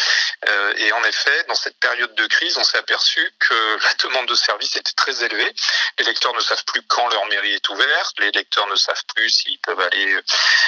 Euh, 0.48 0.74
et 0.78 0.92
en 0.92 1.04
effet, 1.04 1.46
dans 1.48 1.56
cette 1.56 1.80
période 1.80 2.14
de 2.16 2.28
crise, 2.28 2.58
on 2.58 2.64
s'est 2.64 2.78
aperçu 2.78 3.34
que 3.40 3.78
la 3.84 3.94
demande 3.96 4.28
de 4.28 4.36
service 4.36 4.76
était 4.76 4.94
très 4.94 5.24
élevée. 5.24 5.54
Les 6.00 6.06
lecteurs 6.06 6.36
ne 6.36 6.42
savent 6.42 6.64
plus 6.66 6.82
quand 6.84 7.08
leur 7.10 7.26
mairie 7.28 7.54
est 7.54 7.70
ouverte. 7.70 8.15
Les 8.20 8.32
lecteurs 8.32 8.68
ne 8.68 8.76
savent 8.76 9.04
plus 9.16 9.30
s'ils 9.30 9.60
peuvent 9.60 9.80
aller 9.80 10.20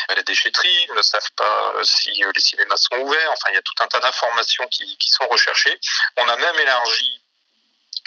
à 0.10 0.16
la 0.16 0.24
déchetterie, 0.24 0.88
ne 0.96 1.02
savent 1.02 1.32
pas 1.36 1.74
si 1.84 2.12
les 2.12 2.42
cinémas 2.42 2.78
sont 2.78 2.98
ouverts. 2.98 3.32
Enfin, 3.32 3.50
il 3.52 3.56
y 3.56 3.58
a 3.58 3.62
tout 3.62 3.76
un 3.80 3.88
tas 3.88 4.00
d'informations 4.00 4.68
qui, 4.68 4.98
qui 4.98 5.10
sont 5.10 5.28
recherchées. 5.28 5.80
On 6.18 6.28
a 6.28 6.36
même 6.36 6.60
élargi 6.60 7.22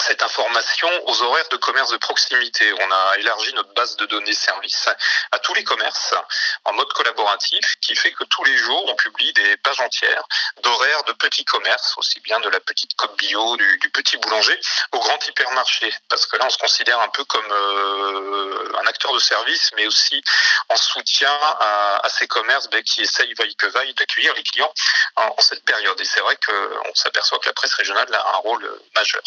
cette 0.03 0.23
information 0.23 0.89
aux 1.07 1.23
horaires 1.23 1.49
de 1.51 1.57
commerce 1.57 1.91
de 1.91 1.97
proximité. 1.97 2.73
On 2.73 2.91
a 2.91 3.19
élargi 3.19 3.53
notre 3.55 3.73
base 3.75 3.97
de 3.97 4.07
données 4.07 4.33
service 4.33 4.89
à 5.33 5.39
tous 5.39 5.55
les 5.55 5.65
commerces 5.65 6.15
en 6.65 6.73
mode 6.73 6.93
collaboratif 6.93 7.77
qui 7.81 7.95
fait 7.95 8.13
que 8.13 8.25
tous 8.25 8.45
les 8.45 8.57
jours 8.57 8.85
on 8.89 8.95
publie 8.95 9.33
des 9.33 9.57
pages 9.59 9.81
entières 9.81 10.23
d'horaires 10.63 11.05
de 11.05 11.13
petits 11.13 11.45
commerces, 11.45 11.95
aussi 11.99 12.21
bien 12.21 12.41
de 12.41 12.49
la 12.49 12.61
petite 12.61 12.95
coque 12.97 13.17
bio, 13.19 13.57
du, 13.57 13.91
petit 13.93 14.17
boulanger 14.19 14.59
au 14.93 14.99
grand 14.99 15.27
hypermarché. 15.27 15.93
Parce 16.09 16.27
que 16.27 16.37
là 16.37 16.47
on 16.47 16.51
se 16.51 16.59
considère 16.59 17.01
un 17.01 17.09
peu 17.09 17.25
comme 17.25 17.51
euh, 17.51 18.73
un 18.83 18.87
acteur 18.87 19.13
de 19.13 19.19
service 19.19 19.71
mais 19.77 19.87
aussi 19.87 20.23
en 20.69 20.77
soutien 20.77 21.33
à, 21.61 22.09
ces 22.09 22.27
commerces 22.27 22.69
ben, 22.71 22.83
qui 22.83 23.03
essayent 23.03 23.35
vaille 23.35 23.55
que 23.57 23.67
vaille 23.67 23.95
d'accueillir 23.95 24.35
les 24.35 24.43
clients 24.43 24.73
en, 25.17 25.35
en 25.37 25.41
cette 25.41 25.65
période. 25.65 26.01
Et 26.01 26.05
c'est 26.05 26.21
vrai 26.21 26.37
qu'on 26.45 26.95
s'aperçoit 26.95 27.39
que 27.39 27.47
la 27.47 27.53
presse 27.53 27.75
régionale 27.75 28.13
a 28.15 28.37
un 28.37 28.39
rôle 28.39 28.81
majeur. 28.95 29.23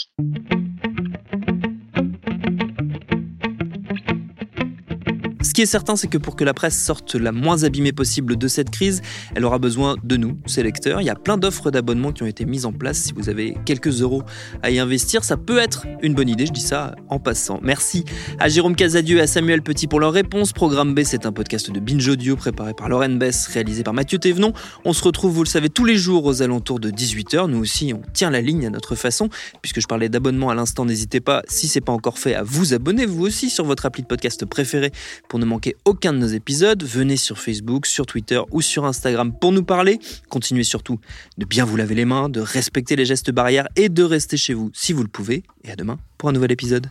Ce 5.54 5.56
qui 5.56 5.62
est 5.62 5.68
certain, 5.68 5.96
c'est 5.96 6.08
que 6.08 6.18
pour 6.18 6.36
que 6.36 6.44
la 6.44 6.56
presse 6.56 6.84
sorte 6.84 7.14
la 7.14 7.32
moins 7.32 7.64
abîmée 7.64 7.92
possible 7.92 8.38
de 8.38 8.48
cette 8.48 8.72
crise, 8.72 9.04
elle 9.36 9.46
aura 9.46 9.60
besoin 9.60 9.98
de 10.04 10.18
nous, 10.18 10.36
ses 10.48 10.64
lecteurs. 10.64 11.00
Il 11.00 11.04
y 11.04 11.12
a 11.12 11.16
plein 11.16 11.38
d'offres 11.38 11.70
d'abonnement 11.70 12.12
qui 12.12 12.24
ont 12.24 12.26
été 12.26 12.44
mises 12.46 12.66
en 12.66 12.74
place. 12.74 12.98
Si 12.98 13.14
vous 13.14 13.30
avez 13.30 13.56
quelques 13.64 14.02
euros 14.02 14.24
à 14.64 14.72
y 14.72 14.80
investir, 14.80 15.24
ça 15.24 15.38
peut 15.38 15.60
être 15.60 15.86
une 16.02 16.16
bonne 16.16 16.28
idée. 16.28 16.48
Je 16.48 16.54
dis 16.54 16.60
ça 16.60 16.96
en 17.08 17.20
passant. 17.20 17.60
Merci 17.62 18.04
à 18.40 18.50
Jérôme 18.50 18.76
Casadieu 18.76 19.20
et 19.20 19.22
à 19.22 19.28
Samuel 19.28 19.62
Petit 19.62 19.86
pour 19.86 20.00
leur 20.00 20.12
réponse. 20.12 20.54
Programme 20.54 20.96
B, 20.96 21.02
c'est 21.04 21.28
un 21.28 21.32
podcast 21.32 21.70
de 21.70 21.80
Binge 21.80 22.08
Audio 22.08 22.36
préparé 22.36 22.74
par 22.74 22.90
Lauren 22.90 23.12
Bess, 23.12 23.46
réalisé 23.46 23.84
par 23.84 23.94
Mathieu 23.94 24.18
Thévenon. 24.18 24.54
On 24.86 24.94
se 24.94 25.04
retrouve, 25.04 25.34
vous 25.34 25.44
le 25.44 25.48
savez, 25.48 25.70
tous 25.70 25.86
les 25.86 25.98
jours 25.98 26.26
aux 26.26 26.42
alentours 26.42 26.80
de 26.80 26.90
18h. 26.90 27.48
Nous 27.48 27.60
aussi, 27.60 27.94
on 27.94 28.02
tient 28.12 28.32
la 28.32 28.42
ligne 28.42 28.66
à 28.66 28.72
notre 28.72 28.96
façon. 28.96 29.30
Puisque 29.62 29.82
je 29.82 29.88
parlais 29.88 30.10
d'abonnement 30.10 30.50
à 30.50 30.56
l'instant, 30.56 30.84
n'hésitez 30.84 31.20
pas, 31.20 31.44
si 31.48 31.68
c'est 31.68 31.80
pas 31.80 31.94
encore 31.94 32.18
fait, 32.18 32.34
à 32.34 32.42
vous 32.42 32.74
abonner 32.74 33.06
vous 33.06 33.24
aussi 33.24 33.52
sur 33.52 33.66
votre 33.66 33.86
appli 33.86 34.02
de 34.02 34.08
podcast 34.08 34.48
préféré 34.48 34.92
pour 35.30 35.43
ne 35.44 35.50
manquer 35.50 35.76
aucun 35.86 36.14
de 36.14 36.18
nos 36.18 36.28
épisodes, 36.28 36.84
venez 36.84 37.18
sur 37.18 37.40
Facebook, 37.40 37.86
sur 37.86 38.06
Twitter 38.06 38.40
ou 38.52 38.62
sur 38.62 38.86
Instagram 38.86 39.34
pour 39.38 39.52
nous 39.52 39.64
parler. 39.64 40.00
Continuez 40.30 40.64
surtout 40.64 41.00
de 41.38 41.46
bien 41.46 41.66
vous 41.66 41.76
laver 41.76 41.96
les 41.96 42.06
mains, 42.06 42.30
de 42.30 42.40
respecter 42.40 42.96
les 42.96 43.06
gestes 43.06 43.32
barrières 43.32 43.68
et 43.76 43.90
de 43.90 44.04
rester 44.04 44.38
chez 44.38 44.54
vous 44.54 44.72
si 44.74 44.94
vous 44.94 45.04
le 45.04 45.10
pouvez. 45.10 45.44
Et 45.64 45.72
à 45.72 45.76
demain 45.76 46.00
pour 46.18 46.30
un 46.30 46.32
nouvel 46.32 46.52
épisode. 46.52 46.88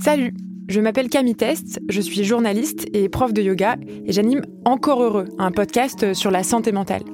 Salut, 0.00 0.34
je 0.68 0.80
m'appelle 0.80 1.08
Camille 1.08 1.36
Test, 1.36 1.78
je 1.88 2.00
suis 2.00 2.24
journaliste 2.24 2.86
et 2.92 3.08
prof 3.08 3.32
de 3.32 3.42
yoga 3.42 3.76
et 4.04 4.12
j'anime 4.12 4.42
Encore 4.64 5.02
Heureux, 5.02 5.28
un 5.38 5.52
podcast 5.52 6.14
sur 6.14 6.32
la 6.32 6.42
santé 6.42 6.72
mentale. 6.72 7.13